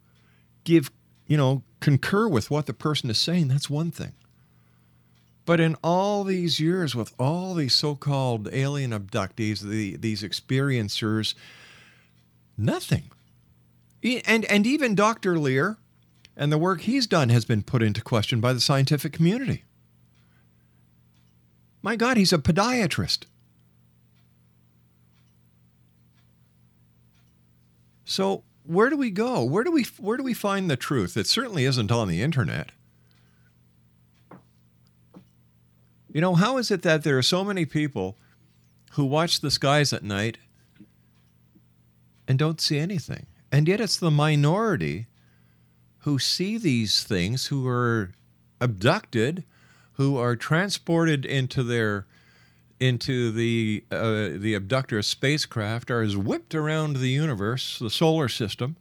give, 0.63 0.91
you 1.27 1.37
know, 1.37 1.63
concur 1.79 2.27
with 2.27 2.51
what 2.51 2.65
the 2.65 2.73
person 2.73 3.09
is 3.09 3.17
saying, 3.17 3.47
that's 3.47 3.69
one 3.69 3.91
thing. 3.91 4.13
But 5.45 5.59
in 5.59 5.75
all 5.83 6.23
these 6.23 6.59
years, 6.59 6.95
with 6.95 7.13
all 7.19 7.53
these 7.53 7.75
so-called 7.75 8.49
alien 8.51 8.91
abductees, 8.91 9.61
the, 9.61 9.95
these 9.95 10.23
experiencers, 10.23 11.35
nothing. 12.57 13.11
And 14.05 14.45
and 14.45 14.67
even 14.67 14.93
Dr. 14.93 15.37
Leir 15.39 15.77
and 16.37 16.51
the 16.51 16.57
work 16.57 16.81
he's 16.81 17.07
done 17.07 17.29
has 17.29 17.43
been 17.43 17.63
put 17.63 17.81
into 17.81 18.01
question 18.01 18.39
by 18.39 18.53
the 18.53 18.59
scientific 18.59 19.13
community. 19.13 19.63
My 21.81 21.95
God, 21.95 22.17
he's 22.17 22.33
a 22.33 22.37
podiatrist. 22.37 23.23
So 28.03 28.43
where 28.63 28.89
do 28.89 28.97
we 28.97 29.09
go? 29.09 29.43
Where 29.43 29.63
do 29.63 29.71
we 29.71 29.83
where 29.97 30.17
do 30.17 30.23
we 30.23 30.35
find 30.35 30.69
the 30.69 30.77
truth? 30.77 31.17
It 31.17 31.25
certainly 31.25 31.65
isn't 31.65 31.91
on 31.91 32.07
the 32.07 32.21
internet. 32.21 32.71
You 36.11 36.21
know, 36.21 36.35
how 36.35 36.57
is 36.57 36.71
it 36.71 36.83
that 36.83 37.03
there 37.03 37.17
are 37.17 37.23
so 37.23 37.43
many 37.43 37.65
people 37.65 38.17
who 38.91 39.03
watch 39.03 39.41
the 39.41 39.51
skies 39.51 39.91
at 39.91 40.03
night 40.03 40.37
and 42.27 42.39
don't 42.39 42.61
see 42.61 42.77
anything? 42.77 43.25
And 43.51 43.67
yet 43.67 43.81
it's 43.81 43.97
the 43.97 44.11
minority 44.11 45.07
who 45.99 46.19
see 46.19 46.57
these 46.57 47.03
things, 47.03 47.47
who 47.47 47.67
are 47.67 48.11
abducted, 48.61 49.43
who 49.93 50.17
are 50.17 50.35
transported 50.35 51.25
into 51.25 51.63
their 51.63 52.05
into 52.79 53.31
the 53.31 53.83
uh, 53.89 54.29
the 54.33 54.53
abductor 54.53 55.01
spacecraft, 55.01 55.89
are 55.89 56.03
is 56.03 56.17
whipped 56.17 56.53
around 56.53 56.97
the 56.97 57.09
universe, 57.09 57.79
the 57.79 57.89
solar 57.89 58.27
system. 58.27 58.75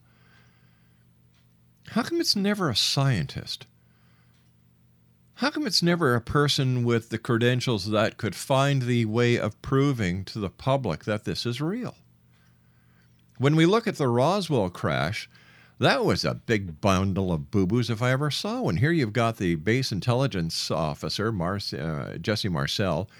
How 1.88 2.02
come 2.02 2.20
it's 2.20 2.34
never 2.34 2.68
a 2.68 2.76
scientist? 2.76 3.66
How 5.38 5.50
come 5.50 5.66
it's 5.66 5.82
never 5.82 6.14
a 6.14 6.20
person 6.20 6.84
with 6.84 7.10
the 7.10 7.18
credentials 7.18 7.90
that 7.90 8.16
could 8.16 8.34
find 8.34 8.82
the 8.82 9.04
way 9.04 9.36
of 9.36 9.60
proving 9.62 10.24
to 10.26 10.38
the 10.38 10.50
public 10.50 11.04
that 11.04 11.24
this 11.24 11.44
is 11.44 11.60
real? 11.60 11.96
When 13.38 13.56
we 13.56 13.66
look 13.66 13.86
at 13.86 13.96
the 13.96 14.08
Roswell 14.08 14.70
crash, 14.70 15.28
that 15.78 16.04
was 16.04 16.24
a 16.24 16.34
big 16.34 16.80
bundle 16.80 17.32
of 17.32 17.50
boo 17.50 17.66
boos 17.66 17.90
if 17.90 18.00
I 18.00 18.12
ever 18.12 18.30
saw 18.30 18.62
one. 18.62 18.76
Here 18.76 18.92
you've 18.92 19.12
got 19.12 19.38
the 19.38 19.56
base 19.56 19.90
intelligence 19.90 20.70
officer, 20.70 21.34
uh, 21.42 22.16
Jesse 22.18 22.48
Marcel, 22.48 23.10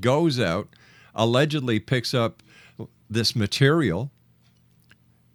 goes 0.00 0.40
out, 0.40 0.68
allegedly 1.14 1.78
picks 1.78 2.14
up 2.14 2.42
this 3.10 3.36
material, 3.36 4.10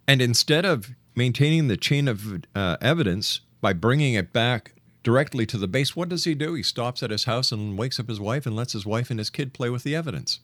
and 0.08 0.20
instead 0.20 0.64
of 0.64 0.90
maintaining 1.14 1.68
the 1.68 1.76
chain 1.76 2.08
of 2.08 2.44
uh, 2.54 2.76
evidence 2.80 3.40
by 3.60 3.72
bringing 3.72 4.14
it 4.14 4.32
back 4.32 4.74
directly 5.04 5.46
to 5.46 5.56
the 5.56 5.68
base, 5.68 5.94
what 5.94 6.08
does 6.08 6.24
he 6.24 6.34
do? 6.34 6.54
He 6.54 6.64
stops 6.64 7.02
at 7.02 7.10
his 7.10 7.24
house 7.24 7.52
and 7.52 7.78
wakes 7.78 8.00
up 8.00 8.08
his 8.08 8.20
wife 8.20 8.44
and 8.44 8.56
lets 8.56 8.72
his 8.72 8.84
wife 8.84 9.10
and 9.10 9.20
his 9.20 9.30
kid 9.30 9.54
play 9.54 9.70
with 9.70 9.84
the 9.84 9.94
evidence. 9.94 10.40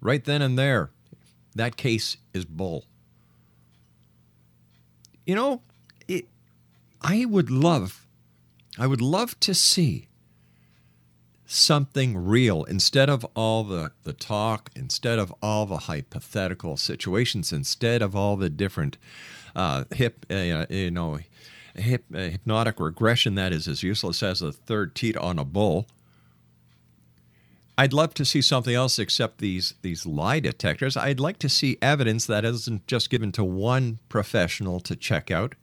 Right 0.00 0.24
then 0.24 0.40
and 0.40 0.58
there, 0.58 0.90
that 1.54 1.76
case 1.76 2.16
is 2.32 2.44
bull. 2.44 2.84
You 5.26 5.34
know, 5.34 5.62
it, 6.08 6.26
I 7.00 7.24
would 7.24 7.50
love, 7.50 8.06
I 8.78 8.86
would 8.86 9.02
love 9.02 9.38
to 9.40 9.54
see 9.54 10.08
something 11.46 12.16
real 12.16 12.64
instead 12.64 13.10
of 13.10 13.26
all 13.36 13.62
the, 13.62 13.92
the 14.04 14.12
talk, 14.12 14.70
instead 14.74 15.18
of 15.18 15.34
all 15.42 15.66
the 15.66 15.76
hypothetical 15.76 16.76
situations, 16.76 17.52
instead 17.52 18.00
of 18.00 18.16
all 18.16 18.36
the 18.36 18.48
different 18.48 18.96
uh, 19.54 19.84
hip, 19.92 20.24
uh, 20.30 20.66
you 20.70 20.90
know, 20.90 21.18
hip, 21.74 22.04
uh, 22.14 22.18
hypnotic 22.18 22.80
regression 22.80 23.34
that 23.34 23.52
is 23.52 23.68
as 23.68 23.82
useless 23.82 24.22
as 24.22 24.40
a 24.40 24.50
third 24.50 24.94
teat 24.94 25.16
on 25.16 25.38
a 25.38 25.44
bull. 25.44 25.86
I'd 27.82 27.92
love 27.92 28.14
to 28.14 28.24
see 28.24 28.42
something 28.42 28.76
else 28.76 29.00
except 29.00 29.38
these 29.38 29.74
these 29.82 30.06
lie 30.06 30.38
detectors. 30.38 30.96
I'd 30.96 31.18
like 31.18 31.40
to 31.40 31.48
see 31.48 31.78
evidence 31.82 32.26
that 32.26 32.44
isn't 32.44 32.86
just 32.86 33.10
given 33.10 33.32
to 33.32 33.42
one 33.42 33.98
professional 34.08 34.78
to 34.78 34.94
check 34.94 35.32
out. 35.32 35.56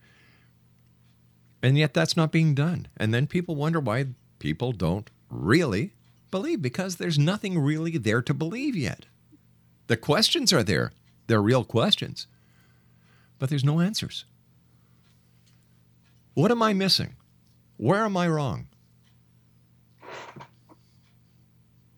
And 1.64 1.78
yet 1.78 1.94
that's 1.94 2.18
not 2.18 2.34
being 2.34 2.54
done. 2.54 2.90
And 2.98 3.14
then 3.14 3.26
people 3.26 3.56
wonder 3.56 3.80
why 3.80 4.08
people 4.38 4.74
don't 4.74 5.10
really 5.30 5.94
believe 6.30 6.62
because 6.62 6.98
there's 6.98 7.18
nothing 7.18 7.58
really 7.58 7.98
there 7.98 8.22
to 8.24 8.34
believe 8.34 8.76
yet. 8.76 9.06
The 9.88 9.96
questions 9.96 10.52
are 10.52 10.62
there. 10.62 10.92
They're 11.28 11.42
real 11.42 11.64
questions. 11.64 12.28
But 13.38 13.50
there's 13.50 13.64
no 13.64 13.80
answers. 13.80 14.26
What 16.34 16.52
am 16.52 16.62
I 16.62 16.74
missing? 16.74 17.16
Where 17.78 18.04
am 18.04 18.18
I 18.18 18.28
wrong? 18.28 18.68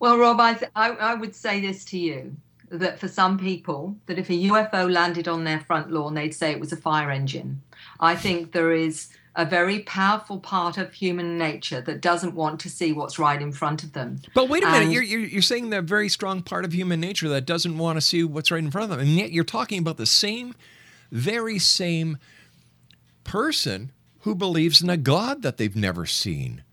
Well, 0.01 0.17
Rob, 0.17 0.39
I, 0.39 0.55
th- 0.55 0.71
I, 0.75 0.89
I 0.89 1.13
would 1.13 1.35
say 1.35 1.61
this 1.61 1.85
to 1.85 1.97
you 1.99 2.35
that 2.69 2.99
for 2.99 3.07
some 3.07 3.37
people, 3.37 3.95
that 4.07 4.17
if 4.17 4.29
a 4.31 4.33
UFO 4.33 4.91
landed 4.91 5.27
on 5.27 5.43
their 5.43 5.59
front 5.59 5.91
lawn, 5.91 6.15
they'd 6.15 6.33
say 6.33 6.49
it 6.49 6.59
was 6.59 6.73
a 6.73 6.77
fire 6.77 7.11
engine. 7.11 7.61
I 7.99 8.15
think 8.15 8.51
there 8.51 8.71
is 8.71 9.09
a 9.35 9.45
very 9.45 9.81
powerful 9.81 10.39
part 10.39 10.79
of 10.79 10.91
human 10.91 11.37
nature 11.37 11.81
that 11.81 12.01
doesn't 12.01 12.33
want 12.33 12.59
to 12.61 12.69
see 12.69 12.93
what's 12.93 13.19
right 13.19 13.39
in 13.39 13.51
front 13.51 13.83
of 13.83 13.93
them. 13.93 14.19
But 14.33 14.49
wait 14.49 14.63
a 14.63 14.65
minute, 14.65 14.83
And- 14.85 14.93
you're, 14.93 15.03
you're, 15.03 15.19
you're 15.19 15.41
saying 15.43 15.69
that 15.69 15.83
very 15.83 16.09
strong 16.09 16.41
part 16.41 16.65
of 16.65 16.73
human 16.73 16.99
nature 16.99 17.29
that 17.29 17.45
doesn't 17.45 17.77
want 17.77 17.97
to 17.97 18.01
see 18.01 18.23
what's 18.23 18.49
right 18.49 18.63
in 18.63 18.71
front 18.71 18.85
of 18.85 18.89
them. 18.89 18.99
And 18.99 19.15
yet 19.15 19.31
you're 19.31 19.43
talking 19.43 19.77
about 19.77 19.97
the 19.97 20.07
same, 20.07 20.55
very 21.11 21.59
same 21.59 22.17
person 23.23 23.91
who 24.21 24.33
believes 24.33 24.81
in 24.81 24.89
a 24.89 24.97
God 24.97 25.43
that 25.43 25.57
they've 25.57 25.75
never 25.75 26.07
seen, 26.07 26.63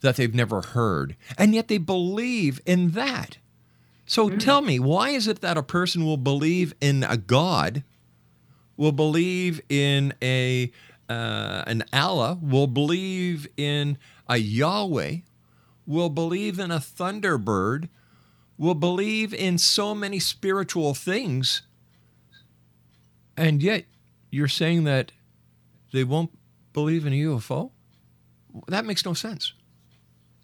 that 0.00 0.16
they've 0.16 0.34
never 0.34 0.62
heard. 0.62 1.16
And 1.38 1.54
yet 1.54 1.68
they 1.68 1.78
believe 1.78 2.60
in 2.66 2.90
that. 2.90 3.38
So 4.06 4.30
tell 4.30 4.60
me, 4.60 4.78
why 4.78 5.10
is 5.10 5.26
it 5.26 5.40
that 5.40 5.58
a 5.58 5.62
person 5.62 6.04
will 6.04 6.16
believe 6.16 6.74
in 6.80 7.02
a 7.02 7.16
God, 7.16 7.82
will 8.76 8.92
believe 8.92 9.60
in 9.68 10.14
a 10.22 10.70
uh, 11.08 11.62
an 11.66 11.84
Allah, 11.92 12.38
will 12.40 12.66
believe 12.66 13.46
in 13.56 13.98
a 14.28 14.38
Yahweh, 14.38 15.18
will 15.86 16.08
believe 16.08 16.58
in 16.58 16.70
a 16.70 16.78
Thunderbird, 16.78 17.88
will 18.58 18.74
believe 18.74 19.32
in 19.32 19.58
so 19.58 19.94
many 19.94 20.18
spiritual 20.18 20.94
things, 20.94 21.62
and 23.36 23.62
yet 23.62 23.84
you're 24.30 24.48
saying 24.48 24.84
that 24.84 25.12
they 25.92 26.04
won't 26.04 26.36
believe 26.72 27.06
in 27.06 27.12
a 27.12 27.16
UFO? 27.16 27.70
That 28.68 28.84
makes 28.84 29.04
no 29.04 29.14
sense. 29.14 29.52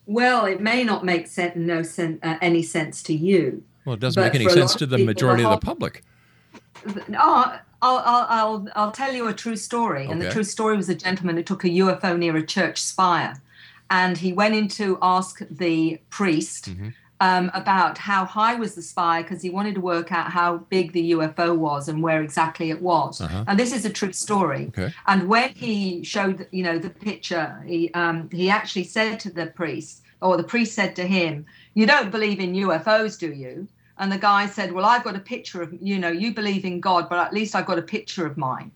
Well, 0.06 0.46
it 0.46 0.60
may 0.60 0.84
not 0.84 1.04
make 1.04 1.26
sen- 1.26 1.52
no 1.56 1.82
sen- 1.82 2.18
uh, 2.22 2.36
any 2.42 2.62
sense 2.62 3.02
to 3.04 3.14
you. 3.14 3.62
Well, 3.84 3.94
it 3.94 4.00
doesn't 4.00 4.22
make 4.22 4.34
any 4.34 4.48
sense 4.48 4.74
to 4.76 4.86
the 4.86 4.96
people, 4.96 5.06
majority 5.14 5.42
the 5.42 5.48
of 5.50 5.60
the 5.60 5.66
whole- 5.66 5.74
public. 5.76 6.02
Oh, 7.18 7.58
I'll, 7.80 7.98
I'll, 8.04 8.26
I'll, 8.28 8.68
I'll 8.74 8.92
tell 8.92 9.12
you 9.14 9.28
a 9.28 9.32
true 9.32 9.56
story. 9.56 10.06
And 10.06 10.20
the 10.20 10.30
true 10.30 10.44
story 10.44 10.76
was 10.76 10.88
a 10.88 10.94
gentleman 10.94 11.36
who 11.36 11.42
took 11.42 11.64
a 11.64 11.68
UFO 11.68 12.18
near 12.18 12.36
a 12.36 12.44
church 12.44 12.80
spire. 12.80 13.40
And 13.90 14.16
he 14.18 14.32
went 14.32 14.54
in 14.54 14.68
to 14.68 14.98
ask 15.02 15.40
the 15.50 16.00
priest 16.10 16.70
Mm-hmm. 16.70 16.88
Um, 17.22 17.52
about 17.54 17.98
how 17.98 18.24
high 18.24 18.56
was 18.56 18.74
the 18.74 18.82
spy 18.82 19.22
because 19.22 19.40
he 19.40 19.48
wanted 19.48 19.76
to 19.76 19.80
work 19.80 20.10
out 20.10 20.32
how 20.32 20.58
big 20.70 20.92
the 20.92 21.12
UFO 21.12 21.56
was 21.56 21.88
and 21.88 22.02
where 22.02 22.20
exactly 22.20 22.70
it 22.70 22.82
was. 22.82 23.20
Uh-huh. 23.20 23.44
And 23.46 23.56
this 23.56 23.72
is 23.72 23.84
a 23.84 23.90
true 23.90 24.12
story. 24.12 24.66
Okay. 24.76 24.92
And 25.06 25.28
when 25.28 25.50
he 25.50 26.02
showed, 26.02 26.48
you 26.50 26.64
know, 26.64 26.78
the 26.78 26.90
picture, 26.90 27.62
he 27.64 27.92
um, 27.94 28.28
he 28.32 28.50
actually 28.50 28.84
said 28.84 29.20
to 29.20 29.30
the 29.30 29.46
priest, 29.46 30.02
or 30.20 30.36
the 30.36 30.42
priest 30.42 30.74
said 30.74 30.96
to 30.96 31.06
him, 31.06 31.46
"You 31.74 31.86
don't 31.86 32.10
believe 32.10 32.40
in 32.40 32.54
UFOs, 32.54 33.16
do 33.16 33.32
you?" 33.32 33.68
And 33.98 34.10
the 34.10 34.18
guy 34.18 34.46
said, 34.46 34.72
"Well, 34.72 34.84
I've 34.84 35.04
got 35.04 35.14
a 35.14 35.20
picture 35.20 35.62
of, 35.62 35.72
you 35.80 36.00
know, 36.00 36.10
you 36.10 36.34
believe 36.34 36.64
in 36.64 36.80
God, 36.80 37.08
but 37.08 37.20
at 37.20 37.32
least 37.32 37.54
I've 37.54 37.66
got 37.66 37.78
a 37.78 37.82
picture 37.96 38.26
of 38.26 38.36
mine." 38.36 38.72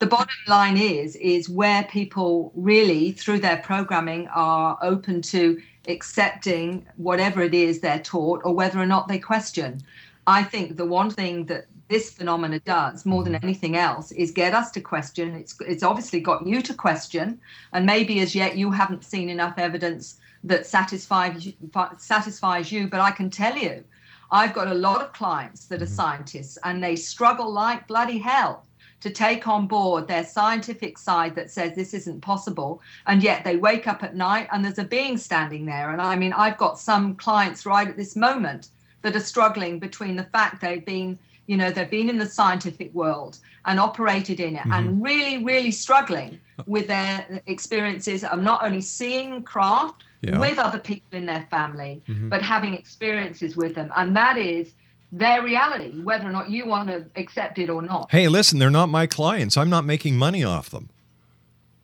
The 0.00 0.06
bottom 0.06 0.34
line 0.48 0.78
is 0.78 1.14
is 1.16 1.50
where 1.50 1.84
people 1.84 2.52
really 2.56 3.12
through 3.12 3.40
their 3.40 3.58
programming 3.58 4.28
are 4.28 4.78
open 4.80 5.20
to 5.22 5.60
accepting 5.88 6.86
whatever 6.96 7.42
it 7.42 7.52
is 7.52 7.80
they're 7.80 7.98
taught 7.98 8.40
or 8.42 8.54
whether 8.54 8.80
or 8.80 8.86
not 8.86 9.08
they 9.08 9.18
question. 9.18 9.82
I 10.26 10.42
think 10.42 10.78
the 10.78 10.86
one 10.86 11.10
thing 11.10 11.44
that 11.46 11.66
this 11.88 12.10
phenomena 12.10 12.60
does 12.60 13.04
more 13.04 13.22
than 13.22 13.34
anything 13.34 13.76
else 13.76 14.10
is 14.12 14.30
get 14.30 14.54
us 14.54 14.70
to 14.70 14.80
question. 14.80 15.34
It's 15.34 15.54
it's 15.60 15.82
obviously 15.82 16.20
got 16.20 16.46
you 16.46 16.62
to 16.62 16.72
question, 16.72 17.38
and 17.74 17.84
maybe 17.84 18.20
as 18.20 18.34
yet 18.34 18.56
you 18.56 18.70
haven't 18.70 19.04
seen 19.04 19.28
enough 19.28 19.58
evidence 19.58 20.18
that 20.44 20.64
satisfies 20.64 21.52
satisfies 21.98 22.72
you. 22.72 22.88
But 22.88 23.00
I 23.00 23.10
can 23.10 23.28
tell 23.28 23.54
you, 23.54 23.84
I've 24.30 24.54
got 24.54 24.68
a 24.68 24.82
lot 24.88 25.02
of 25.02 25.12
clients 25.12 25.66
that 25.66 25.82
are 25.82 25.84
mm-hmm. 25.84 25.94
scientists, 25.94 26.56
and 26.64 26.82
they 26.82 26.96
struggle 26.96 27.52
like 27.52 27.86
bloody 27.86 28.16
hell 28.16 28.64
to 29.00 29.10
take 29.10 29.48
on 29.48 29.66
board 29.66 30.06
their 30.06 30.24
scientific 30.24 30.98
side 30.98 31.34
that 31.34 31.50
says 31.50 31.74
this 31.74 31.94
isn't 31.94 32.20
possible 32.20 32.80
and 33.06 33.22
yet 33.22 33.44
they 33.44 33.56
wake 33.56 33.86
up 33.86 34.02
at 34.02 34.14
night 34.14 34.48
and 34.52 34.64
there's 34.64 34.78
a 34.78 34.84
being 34.84 35.16
standing 35.16 35.64
there 35.66 35.90
and 35.90 36.00
i 36.02 36.14
mean 36.14 36.32
i've 36.34 36.58
got 36.58 36.78
some 36.78 37.14
clients 37.16 37.64
right 37.66 37.88
at 37.88 37.96
this 37.96 38.14
moment 38.16 38.68
that 39.02 39.16
are 39.16 39.20
struggling 39.20 39.78
between 39.78 40.16
the 40.16 40.24
fact 40.24 40.60
they've 40.60 40.84
been 40.84 41.18
you 41.46 41.56
know 41.56 41.70
they've 41.70 41.90
been 41.90 42.10
in 42.10 42.18
the 42.18 42.26
scientific 42.26 42.92
world 42.94 43.38
and 43.64 43.80
operated 43.80 44.38
in 44.40 44.56
it 44.56 44.66
and 44.66 45.02
really 45.02 45.42
really 45.44 45.70
struggling 45.70 46.38
with 46.66 46.86
their 46.86 47.42
experiences 47.46 48.22
of 48.24 48.42
not 48.42 48.62
only 48.62 48.80
seeing 48.80 49.42
craft 49.42 50.04
Yeah. 50.22 50.38
with 50.38 50.58
other 50.58 50.78
people 50.78 51.16
in 51.16 51.24
their 51.24 51.46
family, 51.50 52.02
Mhm. 52.06 52.28
but 52.28 52.42
having 52.42 52.74
experiences 52.74 53.56
with 53.56 53.74
them. 53.74 53.90
And 53.96 54.14
that 54.14 54.36
is 54.36 54.74
their 55.12 55.42
reality, 55.42 56.00
whether 56.02 56.26
or 56.28 56.32
not 56.32 56.50
you 56.50 56.66
want 56.66 56.88
to 56.88 57.04
accept 57.16 57.58
it 57.58 57.68
or 57.70 57.82
not. 57.82 58.10
Hey, 58.10 58.28
listen, 58.28 58.58
they're 58.58 58.70
not 58.70 58.88
my 58.88 59.06
clients. 59.06 59.56
I'm 59.56 59.70
not 59.70 59.84
making 59.84 60.16
money 60.16 60.44
off 60.44 60.70
them. 60.70 60.88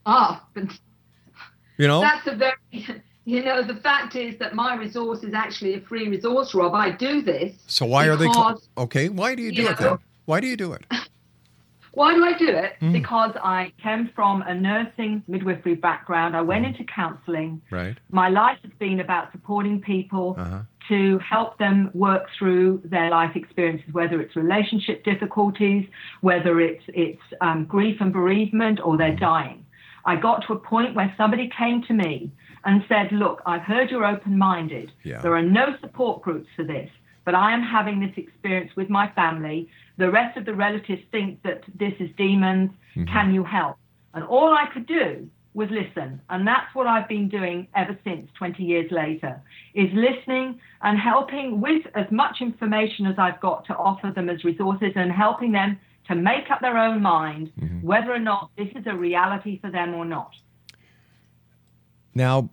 Ah, 0.05 0.45
but 0.55 0.65
You 1.77 1.89
know? 1.89 2.01
That's 2.01 2.27
a 2.27 2.35
very, 2.37 2.55
you 3.25 3.43
know, 3.43 3.63
the 3.63 3.75
fact 3.77 4.15
is 4.17 4.39
that 4.39 4.55
my 4.55 4.77
resource 4.77 5.23
is 5.25 5.35
actually 5.35 5.75
a 5.75 5.81
free 5.81 6.09
resource, 6.09 6.55
Rob. 6.55 6.75
I 6.75 6.91
do 6.91 7.21
this. 7.23 7.55
So 7.67 7.85
why 7.87 8.07
are 8.07 8.17
they? 8.17 8.31
Cl- 8.31 8.63
okay, 8.79 9.09
why 9.09 9.35
do 9.35 9.43
you 9.43 9.53
do 9.53 9.63
you 9.63 9.69
it 9.71 9.81
know- 9.81 9.89
then? 9.91 9.99
Why 10.27 10.41
do 10.41 10.47
you 10.47 10.57
do 10.57 10.73
it? 10.73 10.85
Why 11.93 12.15
do 12.15 12.23
I 12.27 12.37
do 12.37 12.49
it? 12.51 12.75
Mm. 12.83 12.93
Because 12.93 13.33
I 13.43 13.73
came 13.83 14.11
from 14.15 14.43
a 14.43 14.53
nursing 14.55 15.23
midwifery 15.29 15.77
background. 15.77 16.37
I 16.37 16.43
went 16.43 16.67
into 16.67 16.85
counselling. 16.85 17.63
Right. 17.71 17.97
My 18.11 18.29
life 18.29 18.59
has 18.65 18.73
been 18.79 19.01
about 19.01 19.33
supporting 19.33 19.81
people 19.81 20.37
Uh-huh. 20.39 20.59
To 20.89 21.19
help 21.19 21.59
them 21.59 21.91
work 21.95 22.27
through 22.39 22.83
their 22.85 23.11
life 23.11 23.35
experiences, 23.35 23.93
whether 23.93 24.21
it's 24.21 24.37
relationship 24.37 25.05
difficulties, 25.05 25.87
whether 26.21 26.61
it's 26.61 26.85
it's 26.89 27.23
um, 27.41 27.65
grief 27.65 27.97
and 28.01 28.13
bereavement, 28.13 28.81
or 28.83 28.97
they're 28.97 29.17
dying. 29.17 29.65
I 30.05 30.17
got 30.17 30.45
to 30.47 30.53
a 30.53 30.59
point 30.59 30.95
where 30.95 31.13
somebody 31.17 31.51
came 31.57 31.83
to 31.89 31.95
me 31.95 32.31
and 32.65 32.85
said, 32.89 33.13
"Look, 33.13 33.43
I've 33.47 33.63
heard 33.63 33.91
you're 33.91 34.07
open-minded. 34.07 34.93
Yeah. 35.03 35.21
There 35.21 35.35
are 35.35 35.43
no 35.43 35.77
support 35.81 36.23
groups 36.23 36.49
for 36.57 36.65
this, 36.65 36.91
but 37.25 37.35
I 37.35 37.53
am 37.53 37.63
having 37.63 38.01
this 38.01 38.17
experience 38.17 38.71
with 38.77 38.89
my 38.89 39.11
family. 39.13 39.69
The 39.99 40.11
rest 40.11 40.37
of 40.37 40.45
the 40.45 40.55
relatives 40.55 41.03
think 41.11 41.43
that 41.43 41.63
this 41.75 41.95
is 41.99 42.11
demons. 42.17 42.71
Can 42.95 43.35
you 43.35 43.45
help?" 43.45 43.77
And 44.15 44.25
all 44.25 44.55
I 44.55 44.67
could 44.73 44.87
do 44.87 45.29
was 45.57 45.69
listen. 45.71 46.21
And 46.29 46.47
that's 46.47 46.73
what 46.75 46.87
I've 46.87 47.09
been 47.09 47.29
doing 47.31 47.67
ever 47.75 47.99
since 48.05 48.31
20 48.39 48.63
years 48.63 48.91
later, 48.93 49.41
is 49.75 49.89
listening 49.95 50.61
and 50.83 50.99
helping 50.99 51.63
with 51.63 51.83
as 51.95 52.05
much 52.11 52.37
information 52.43 53.07
as 53.07 53.15
I've 53.19 53.41
got 53.41 53.65
to 53.67 53.75
offer 53.75 54.13
them 54.15 54.29
as 54.29 54.45
resources 54.45 54.93
and 54.95 55.11
helping 55.11 55.53
them 55.53 55.81
to 56.09 56.15
make 56.15 56.51
up 56.51 56.61
their 56.61 56.77
own 56.77 57.01
mind 57.01 57.51
mm-hmm. 57.59 57.81
whether 57.81 58.13
or 58.13 58.19
not 58.19 58.51
this 58.59 58.69
is 58.77 58.85
a 58.87 58.95
reality 58.95 59.59
for 59.61 59.71
them 59.71 59.95
or 59.95 60.05
not. 60.05 60.31
Now, 62.15 62.51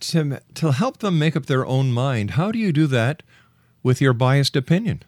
to 0.00 0.40
to 0.54 0.72
help 0.72 0.98
them 0.98 1.18
make 1.18 1.36
up 1.36 1.46
their 1.46 1.64
own 1.64 1.92
mind, 1.92 2.32
how 2.32 2.52
do 2.52 2.58
you 2.58 2.72
do 2.72 2.86
that 2.88 3.22
with 3.82 4.02
your 4.02 4.12
biased 4.12 4.54
opinion? 4.54 5.02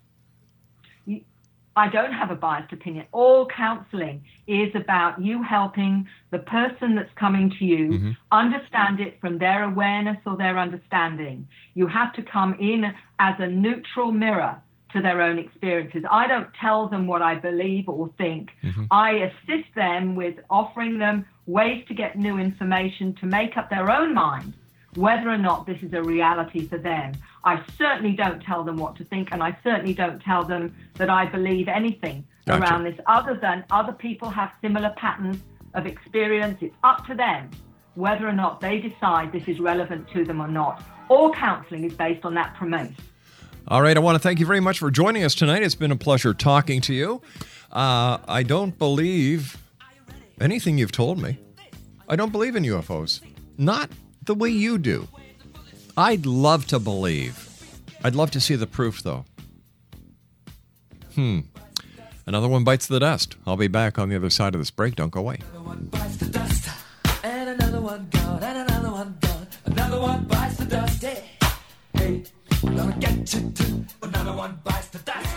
I 1.76 1.88
don't 1.88 2.12
have 2.12 2.30
a 2.30 2.34
biased 2.34 2.72
opinion. 2.72 3.06
All 3.12 3.46
counseling 3.46 4.24
is 4.46 4.74
about 4.74 5.20
you 5.20 5.42
helping 5.42 6.08
the 6.30 6.38
person 6.38 6.94
that's 6.96 7.12
coming 7.16 7.52
to 7.58 7.64
you 7.64 7.88
mm-hmm. 7.90 8.10
understand 8.32 9.00
it 9.00 9.20
from 9.20 9.38
their 9.38 9.64
awareness 9.64 10.16
or 10.24 10.36
their 10.38 10.58
understanding. 10.58 11.46
You 11.74 11.86
have 11.86 12.14
to 12.14 12.22
come 12.22 12.54
in 12.58 12.84
as 13.18 13.34
a 13.38 13.46
neutral 13.46 14.10
mirror 14.10 14.60
to 14.92 15.02
their 15.02 15.20
own 15.20 15.38
experiences. 15.38 16.02
I 16.10 16.26
don't 16.26 16.48
tell 16.58 16.88
them 16.88 17.06
what 17.06 17.20
I 17.20 17.34
believe 17.34 17.88
or 17.88 18.08
think. 18.16 18.50
Mm-hmm. 18.64 18.84
I 18.90 19.10
assist 19.28 19.68
them 19.74 20.16
with 20.16 20.36
offering 20.48 20.98
them 20.98 21.26
ways 21.46 21.84
to 21.88 21.94
get 21.94 22.16
new 22.16 22.38
information 22.38 23.14
to 23.20 23.26
make 23.26 23.58
up 23.58 23.68
their 23.68 23.90
own 23.90 24.14
mind 24.14 24.54
whether 24.96 25.28
or 25.28 25.38
not 25.38 25.66
this 25.66 25.82
is 25.82 25.92
a 25.92 26.02
reality 26.02 26.66
for 26.66 26.78
them. 26.78 27.12
I 27.44 27.62
certainly 27.78 28.12
don't 28.12 28.42
tell 28.42 28.64
them 28.64 28.76
what 28.76 28.96
to 28.96 29.04
think, 29.04 29.28
and 29.32 29.42
I 29.42 29.56
certainly 29.62 29.94
don't 29.94 30.20
tell 30.20 30.42
them 30.42 30.74
that 30.94 31.10
I 31.10 31.26
believe 31.26 31.68
anything 31.68 32.26
Gotcha. 32.46 32.62
around 32.62 32.84
this 32.84 32.98
other 33.06 33.34
than 33.34 33.64
other 33.70 33.92
people 33.92 34.30
have 34.30 34.52
similar 34.60 34.90
patterns 34.96 35.38
of 35.74 35.86
experience. 35.86 36.58
It's 36.60 36.74
up 36.82 37.06
to 37.06 37.14
them 37.14 37.50
whether 37.94 38.26
or 38.28 38.32
not 38.32 38.60
they 38.60 38.78
decide 38.78 39.32
this 39.32 39.48
is 39.48 39.60
relevant 39.60 40.08
to 40.10 40.24
them 40.24 40.40
or 40.40 40.48
not. 40.48 40.82
All 41.08 41.32
counseling 41.32 41.84
is 41.84 41.94
based 41.94 42.24
on 42.24 42.34
that 42.34 42.54
premise. 42.54 42.92
All 43.68 43.82
right, 43.82 43.96
I 43.96 44.00
want 44.00 44.14
to 44.14 44.20
thank 44.20 44.38
you 44.38 44.46
very 44.46 44.60
much 44.60 44.78
for 44.78 44.90
joining 44.90 45.24
us 45.24 45.34
tonight. 45.34 45.62
It's 45.62 45.74
been 45.74 45.90
a 45.90 45.96
pleasure 45.96 46.32
talking 46.34 46.80
to 46.82 46.94
you. 46.94 47.20
Uh, 47.72 48.18
I 48.28 48.42
don't 48.42 48.78
believe 48.78 49.56
anything 50.40 50.78
you've 50.78 50.92
told 50.92 51.20
me. 51.20 51.38
I 52.08 52.16
don't 52.16 52.30
believe 52.30 52.54
in 52.54 52.62
UFOs. 52.62 53.20
Not 53.58 53.90
the 54.26 54.34
way 54.34 54.50
you 54.50 54.78
do. 54.78 55.08
I'd 55.96 56.26
love 56.26 56.66
to 56.66 56.78
believe. 56.78 57.42
I'd 58.04 58.14
love 58.14 58.30
to 58.32 58.40
see 58.40 58.54
the 58.54 58.66
proof, 58.66 59.02
though. 59.02 59.24
Hmm. 61.14 61.40
Another 62.26 62.48
one 62.48 62.64
bites 62.64 62.86
the 62.86 63.00
dust. 63.00 63.36
I'll 63.46 63.56
be 63.56 63.68
back 63.68 63.98
on 63.98 64.08
the 64.08 64.16
other 64.16 64.30
side 64.30 64.54
of 64.54 64.60
this 64.60 64.70
break. 64.70 64.96
Don't 64.96 65.10
go 65.10 65.20
away. 65.20 65.38
Another 65.54 65.66
one 74.36 74.64
bites 74.64 74.86
the 74.88 74.98
dust. 74.98 75.35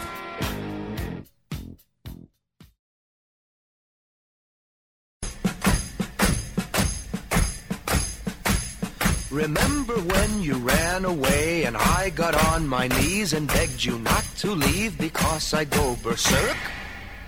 Remember 9.31 9.93
when 9.93 10.41
you 10.41 10.55
ran 10.55 11.05
away 11.05 11.65
and 11.65 11.77
I 11.77 12.09
got 12.09 12.33
on 12.51 12.67
my 12.67 12.87
knees 12.87 13.33
and 13.33 13.47
begged 13.47 13.83
you 13.83 13.99
not 13.99 14.25
to 14.37 14.51
leave 14.51 14.97
because 14.97 15.53
I'd 15.53 15.69
go 15.69 15.95
berserk? 16.01 16.57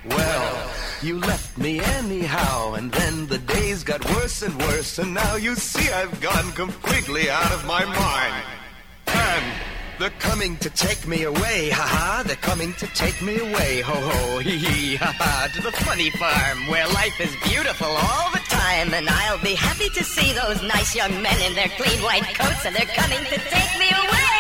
Well, 0.10 0.72
you 1.04 1.20
left 1.20 1.60
me 1.60 1.80
anyhow, 1.80 2.74
and 2.74 2.92
then 2.92 3.28
the 3.28 3.38
days 3.38 3.84
got 3.84 4.04
worse 4.16 4.42
and 4.42 4.58
worse, 4.64 4.98
and 4.98 5.14
now 5.14 5.36
you 5.36 5.54
see 5.54 5.92
I've 5.92 6.20
gone 6.22 6.52
completely 6.54 7.30
out 7.30 7.52
of 7.52 7.68
my 7.68 7.86
mind. 7.86 8.46
And 9.06 9.46
they're 10.00 10.10
coming 10.18 10.58
to 10.58 10.72
take 10.72 11.08
me 11.08 11.24
away, 11.24 11.70
haha, 11.70 12.24
they're 12.24 12.36
coming 12.38 12.74
to 12.80 12.88
take 12.88 13.22
me 13.22 13.38
away, 13.38 13.82
ho 13.82 13.94
ho, 13.94 14.40
hee 14.40 14.58
hee, 14.58 14.96
haha, 14.96 15.50
to 15.54 15.62
the 15.62 15.72
funny 15.72 16.10
farm 16.10 16.66
where 16.68 16.88
life 16.88 17.22
is 17.22 17.36
beautiful 17.44 17.86
all 17.86 18.32
the 18.32 18.41
time. 18.62 18.94
And 18.94 19.10
I'll 19.10 19.42
be 19.42 19.56
happy 19.56 19.90
to 19.90 20.04
see 20.04 20.34
those 20.34 20.62
nice 20.64 20.96
young 20.96 21.22
men 21.22 21.40
in 21.42 21.56
their 21.56 21.70
clean 21.70 22.02
white 22.04 22.24
coats, 22.36 22.66
and 22.66 22.76
they're 22.76 22.86
coming 22.86 23.24
to 23.26 23.38
take 23.38 23.80
me 23.80 23.90
away. 23.90 24.32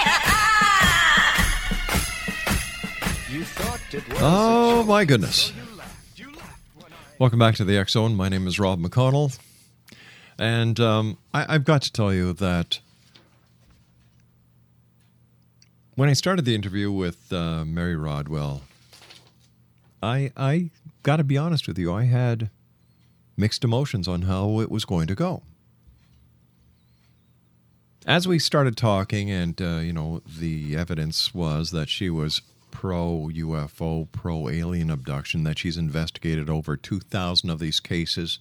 Oh, 4.19 4.83
my 4.87 5.05
goodness. 5.05 5.51
Welcome 7.19 7.39
back 7.39 7.55
to 7.55 7.65
the 7.65 7.77
X 7.77 7.93
Zone. 7.93 8.15
My 8.15 8.29
name 8.29 8.47
is 8.47 8.59
Rob 8.59 8.79
McConnell. 8.79 9.37
And 10.39 10.79
um, 10.79 11.17
I, 11.33 11.55
I've 11.55 11.65
got 11.65 11.81
to 11.83 11.91
tell 11.91 12.13
you 12.13 12.33
that 12.33 12.79
when 15.95 16.09
I 16.09 16.13
started 16.13 16.45
the 16.45 16.55
interview 16.55 16.91
with 16.91 17.31
uh, 17.31 17.63
Mary 17.65 17.95
Rodwell, 17.95 18.61
I, 20.01 20.31
I 20.35 20.71
got 21.03 21.17
to 21.17 21.23
be 21.23 21.37
honest 21.37 21.67
with 21.67 21.77
you, 21.77 21.93
I 21.93 22.05
had 22.05 22.49
mixed 23.41 23.65
emotions 23.65 24.07
on 24.07 24.21
how 24.21 24.61
it 24.61 24.71
was 24.71 24.85
going 24.85 25.07
to 25.07 25.15
go. 25.15 25.41
As 28.05 28.27
we 28.27 28.39
started 28.39 28.77
talking, 28.77 29.29
and 29.29 29.61
uh, 29.61 29.79
you 29.79 29.91
know, 29.91 30.21
the 30.39 30.77
evidence 30.77 31.33
was 31.35 31.71
that 31.71 31.89
she 31.89 32.09
was 32.09 32.41
pro 32.71 33.29
UFO, 33.33 34.07
pro 34.11 34.47
alien 34.47 34.89
abduction, 34.89 35.43
that 35.43 35.59
she's 35.59 35.77
investigated 35.77 36.49
over 36.49 36.77
2,000 36.77 37.49
of 37.49 37.59
these 37.59 37.79
cases. 37.79 38.39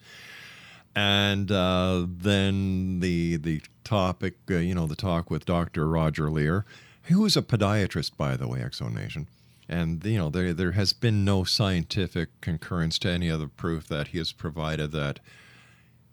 And 0.94 1.50
uh, 1.50 2.06
then 2.06 3.00
the 3.00 3.36
the 3.36 3.62
topic, 3.84 4.34
uh, 4.50 4.56
you 4.56 4.74
know, 4.74 4.86
the 4.86 4.96
talk 4.96 5.30
with 5.30 5.44
Dr. 5.44 5.88
Roger 5.88 6.30
Leir, 6.30 6.64
who 7.04 7.24
is 7.24 7.36
a 7.36 7.42
podiatrist, 7.42 8.16
by 8.16 8.36
the 8.36 8.48
way, 8.48 8.60
Exonation. 8.60 9.26
And, 9.70 10.04
you 10.04 10.18
know, 10.18 10.30
there, 10.30 10.52
there 10.52 10.72
has 10.72 10.92
been 10.92 11.24
no 11.24 11.44
scientific 11.44 12.40
concurrence 12.40 12.98
to 12.98 13.08
any 13.08 13.30
other 13.30 13.46
proof 13.46 13.86
that 13.86 14.08
he 14.08 14.18
has 14.18 14.32
provided 14.32 14.90
that 14.90 15.20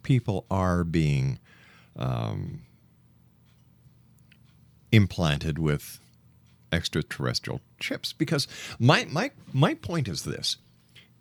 people 0.03 0.45
are 0.51 0.84
being 0.84 1.39
um, 1.95 2.62
implanted 4.91 5.58
with 5.58 5.99
extraterrestrial 6.72 7.62
chips. 7.80 8.14
Because 8.14 8.47
my, 8.78 9.05
my, 9.05 9.32
my 9.51 9.74
point 9.74 10.08
is 10.08 10.22
this 10.22 10.58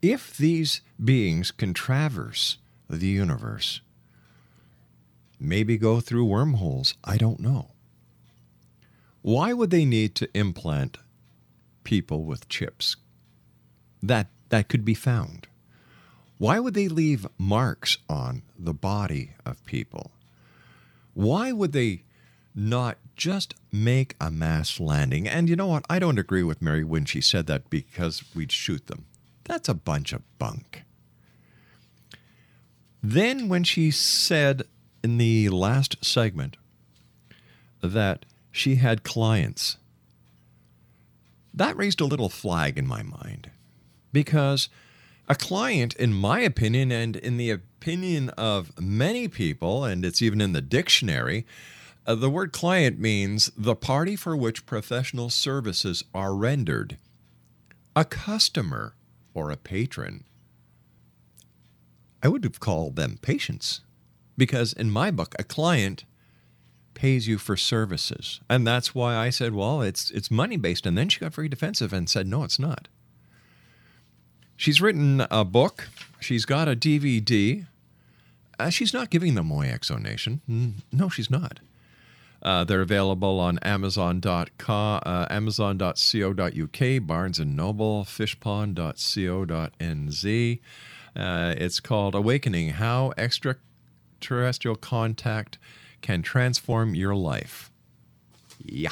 if 0.03 0.37
these 0.37 0.83
beings 1.03 1.51
can 1.51 1.73
traverse 1.73 2.59
the 2.91 3.07
universe, 3.07 3.81
maybe 5.41 5.79
go 5.79 6.01
through 6.01 6.27
wormholes, 6.27 6.93
I 7.03 7.17
don't 7.17 7.41
know. 7.41 7.71
Why 9.23 9.55
would 9.55 9.71
they 9.71 9.87
need 9.87 10.15
to 10.17 10.29
implant 10.39 10.99
people 11.87 12.25
with 12.25 12.49
chips 12.49 12.97
that, 14.03 14.27
that 14.49 14.69
could 14.69 14.85
be 14.85 14.93
found? 14.93 15.47
Why 16.37 16.59
would 16.59 16.75
they 16.75 16.89
leave 16.89 17.27
marks 17.39 17.97
on 18.11 18.43
the 18.59 18.75
body 18.75 19.31
of 19.47 19.65
people? 19.65 20.11
Why 21.15 21.53
would 21.53 21.73
they 21.73 22.03
not 22.55 22.99
just 23.15 23.55
make 23.71 24.17
a 24.21 24.31
mass 24.31 24.81
landing? 24.81 25.29
And 25.29 25.49
you 25.49 25.55
know 25.55 25.69
what? 25.69 25.87
I 25.89 26.01
don't 26.01 26.19
agree 26.19 26.43
with 26.43 26.61
Mary 26.61 26.83
when 26.83 27.05
she 27.05 27.21
said 27.21 27.47
that 27.47 27.71
because 27.71 28.25
we'd 28.35 28.53
shoot 28.53 28.89
them. 28.89 29.07
That's 29.45 29.69
a 29.69 29.75
bunch 29.75 30.13
of 30.13 30.23
bunk. 30.39 30.83
Then, 33.01 33.49
when 33.49 33.63
she 33.63 33.93
said 33.93 34.65
in 35.05 35.19
the 35.19 35.49
last 35.51 36.05
segment 36.05 36.57
that 37.81 38.25
she 38.51 38.75
had 38.77 39.05
clients. 39.05 39.77
That 41.57 41.77
raised 41.77 42.03
a 42.03 42.07
little 42.07 42.29
flag 42.29 42.77
in 42.77 42.87
my 42.87 43.03
mind 43.03 43.51
because 44.13 44.69
a 45.27 45.35
client, 45.35 45.95
in 45.95 46.13
my 46.13 46.41
opinion, 46.41 46.93
and 46.93 47.17
in 47.17 47.39
the 47.39 47.51
opinion 47.51 48.29
of 48.31 48.79
many 48.81 49.27
people, 49.27 49.85
and 49.85 50.05
it's 50.05 50.23
even 50.23 50.41
in 50.41 50.53
the 50.53 50.61
dictionary, 50.61 51.47
uh, 52.07 52.15
the 52.15 52.31
word 52.31 52.53
client 52.53 53.01
means 53.01 53.51
the 53.57 53.75
party 53.75 54.15
for 54.15 54.37
which 54.37 54.67
professional 54.67 55.31
services 55.31 56.05
are 56.15 56.35
rendered. 56.35 56.99
A 57.97 58.05
customer 58.05 58.95
or 59.35 59.51
a 59.51 59.57
patron. 59.57 60.25
I 62.23 62.29
would 62.29 62.45
have 62.45 62.61
called 62.61 62.97
them 62.97 63.19
patients 63.21 63.81
because, 64.37 64.73
in 64.73 64.91
my 64.91 65.11
book, 65.11 65.35
a 65.39 65.45
client 65.45 66.05
pays 66.97 67.29
you 67.29 67.39
for 67.39 67.57
services. 67.57 68.41
And 68.51 68.67
that's 68.67 68.93
why 68.93 69.15
I 69.15 69.31
said, 69.31 69.55
well, 69.55 69.83
it's, 69.83 70.11
it's 70.11 70.33
money 70.33 70.57
based. 70.57 70.87
And 70.87 70.99
then 70.99 71.09
she 71.09 71.21
got 71.21 71.33
very 71.33 71.49
defensive 71.49 71.93
and 71.93 72.11
said, 72.11 72.27
no, 72.27 72.43
it's 72.43 72.59
not. 72.59 72.89
She's 74.57 74.81
written 74.81 75.25
a 75.31 75.45
book, 75.45 75.89
she's 76.19 76.45
got 76.45 76.67
a 76.67 76.75
DVD. 76.75 77.67
Uh, 78.59 78.71
she's 78.71 78.95
not 78.95 79.11
giving 79.11 79.35
them 79.35 79.51
away, 79.51 79.69
Exonation. 79.69 80.41
No, 80.91 81.11
she's 81.11 81.31
not. 81.31 81.61
Uh, 82.43 82.65
they're 82.65 82.81
available 82.81 83.39
on 83.39 83.59
Amazon.com, 83.59 85.03
uh, 85.05 85.27
Amazon.co.uk, 85.29 87.07
Barnes 87.07 87.39
and 87.39 87.55
Noble, 87.57 88.05
Fishpond.co.nz. 88.05 90.61
Uh, 91.17 91.55
it's 91.59 91.81
called 91.81 92.15
Awakening: 92.15 92.71
How 92.71 93.13
Extraterrestrial 93.19 94.77
Contact 94.77 95.59
Can 96.01 96.23
Transform 96.23 96.95
Your 96.95 97.15
Life. 97.15 97.71
Yeah. 98.63 98.91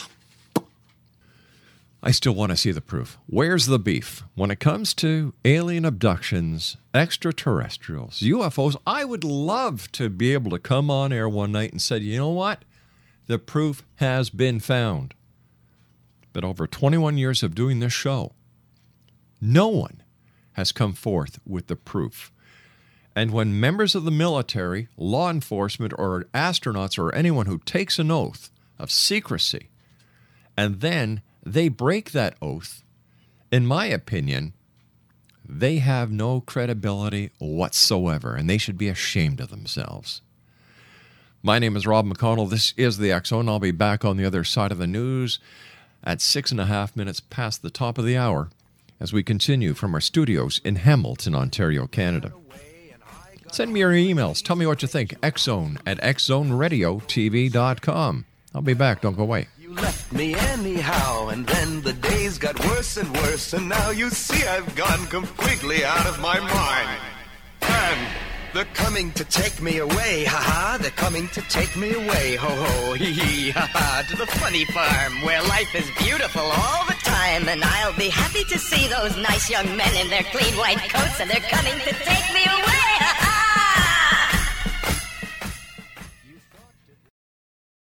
I 2.06 2.10
still 2.10 2.34
want 2.34 2.50
to 2.50 2.56
see 2.56 2.70
the 2.70 2.82
proof. 2.82 3.16
Where's 3.26 3.64
the 3.64 3.78
beef? 3.78 4.24
When 4.34 4.50
it 4.50 4.60
comes 4.60 4.92
to 4.94 5.32
alien 5.42 5.86
abductions, 5.86 6.76
extraterrestrials, 6.92 8.20
UFOs, 8.20 8.76
I 8.86 9.06
would 9.06 9.24
love 9.24 9.90
to 9.92 10.10
be 10.10 10.34
able 10.34 10.50
to 10.50 10.58
come 10.58 10.90
on 10.90 11.14
air 11.14 11.28
one 11.28 11.52
night 11.52 11.72
and 11.72 11.80
say, 11.80 11.98
you 11.98 12.18
know 12.18 12.28
what? 12.28 12.62
The 13.26 13.38
proof 13.38 13.82
has 13.96 14.28
been 14.28 14.60
found. 14.60 15.14
But 16.34 16.44
over 16.44 16.66
21 16.66 17.16
years 17.16 17.42
of 17.42 17.54
doing 17.54 17.80
this 17.80 17.94
show, 17.94 18.32
no 19.40 19.68
one 19.68 20.02
has 20.52 20.72
come 20.72 20.92
forth 20.92 21.38
with 21.46 21.68
the 21.68 21.76
proof. 21.76 22.30
And 23.16 23.30
when 23.30 23.60
members 23.60 23.94
of 23.94 24.04
the 24.04 24.10
military, 24.10 24.88
law 24.96 25.30
enforcement, 25.30 25.92
or 25.96 26.24
astronauts, 26.34 26.98
or 26.98 27.14
anyone 27.14 27.46
who 27.46 27.58
takes 27.58 27.98
an 27.98 28.10
oath 28.10 28.50
of 28.78 28.90
secrecy, 28.90 29.70
and 30.56 30.80
then 30.80 31.22
they 31.44 31.68
break 31.68 32.10
that 32.10 32.36
oath, 32.42 32.82
in 33.52 33.66
my 33.66 33.86
opinion, 33.86 34.52
they 35.46 35.76
have 35.76 36.10
no 36.10 36.40
credibility 36.40 37.30
whatsoever, 37.38 38.34
and 38.34 38.50
they 38.50 38.58
should 38.58 38.78
be 38.78 38.88
ashamed 38.88 39.40
of 39.40 39.50
themselves. 39.50 40.22
My 41.42 41.58
name 41.58 41.76
is 41.76 41.86
Rob 41.86 42.06
McConnell. 42.06 42.48
This 42.48 42.72
is 42.76 42.96
the 42.96 43.20
Zone. 43.24 43.48
I'll 43.48 43.58
be 43.60 43.70
back 43.70 44.04
on 44.04 44.16
the 44.16 44.24
other 44.24 44.44
side 44.44 44.72
of 44.72 44.78
the 44.78 44.86
news 44.86 45.38
at 46.02 46.20
six 46.20 46.50
and 46.50 46.60
a 46.60 46.66
half 46.66 46.96
minutes 46.96 47.20
past 47.20 47.62
the 47.62 47.70
top 47.70 47.98
of 47.98 48.06
the 48.06 48.16
hour 48.16 48.50
as 48.98 49.12
we 49.12 49.22
continue 49.22 49.74
from 49.74 49.94
our 49.94 50.00
studios 50.00 50.60
in 50.64 50.76
Hamilton, 50.76 51.34
Ontario, 51.34 51.86
Canada. 51.86 52.32
Send 53.54 53.72
me 53.72 53.80
your 53.80 53.92
emails. 53.92 54.42
Tell 54.42 54.56
me 54.56 54.66
what 54.66 54.82
you 54.82 54.88
think. 54.88 55.10
Xzone 55.20 55.78
at 55.86 56.00
xzoneradiotv.com. 56.00 58.24
I'll 58.52 58.62
be 58.62 58.74
back. 58.74 59.02
Don't 59.02 59.16
go 59.16 59.22
away. 59.22 59.46
You 59.60 59.72
left 59.74 60.12
me 60.12 60.34
anyhow, 60.34 61.28
and 61.28 61.46
then 61.46 61.82
the 61.82 61.92
days 61.92 62.36
got 62.36 62.58
worse 62.66 62.96
and 62.96 63.16
worse, 63.18 63.52
and 63.52 63.68
now 63.68 63.90
you 63.90 64.10
see 64.10 64.44
I've 64.44 64.74
gone 64.74 65.06
completely 65.06 65.84
out 65.84 66.04
of 66.06 66.20
my 66.20 66.40
mind. 66.40 67.00
And 67.62 68.08
they're 68.54 68.64
coming 68.74 69.12
to 69.12 69.24
take 69.24 69.62
me 69.62 69.78
away, 69.78 70.24
haha. 70.24 70.78
They're 70.78 70.90
coming 70.90 71.28
to 71.28 71.40
take 71.42 71.76
me 71.76 71.92
away, 71.92 72.34
ho 72.34 72.48
ho, 72.48 72.94
hee 72.94 73.12
hee, 73.12 73.50
haha. 73.50 74.02
To 74.02 74.16
the 74.16 74.26
funny 74.26 74.64
farm 74.64 75.22
where 75.22 75.40
life 75.42 75.72
is 75.76 75.88
beautiful 75.98 76.42
all 76.42 76.84
the 76.86 76.96
time. 77.04 77.48
And 77.48 77.62
I'll 77.62 77.94
be 77.96 78.08
happy 78.08 78.42
to 78.50 78.58
see 78.58 78.88
those 78.88 79.16
nice 79.16 79.48
young 79.48 79.76
men 79.76 79.94
in 79.94 80.10
their 80.10 80.24
clean 80.24 80.56
white 80.58 80.90
coats, 80.90 81.20
and 81.20 81.30
they're 81.30 81.38
coming 81.38 81.78
to 81.86 81.94
take 82.02 82.34
me 82.34 82.44
away. 82.46 82.73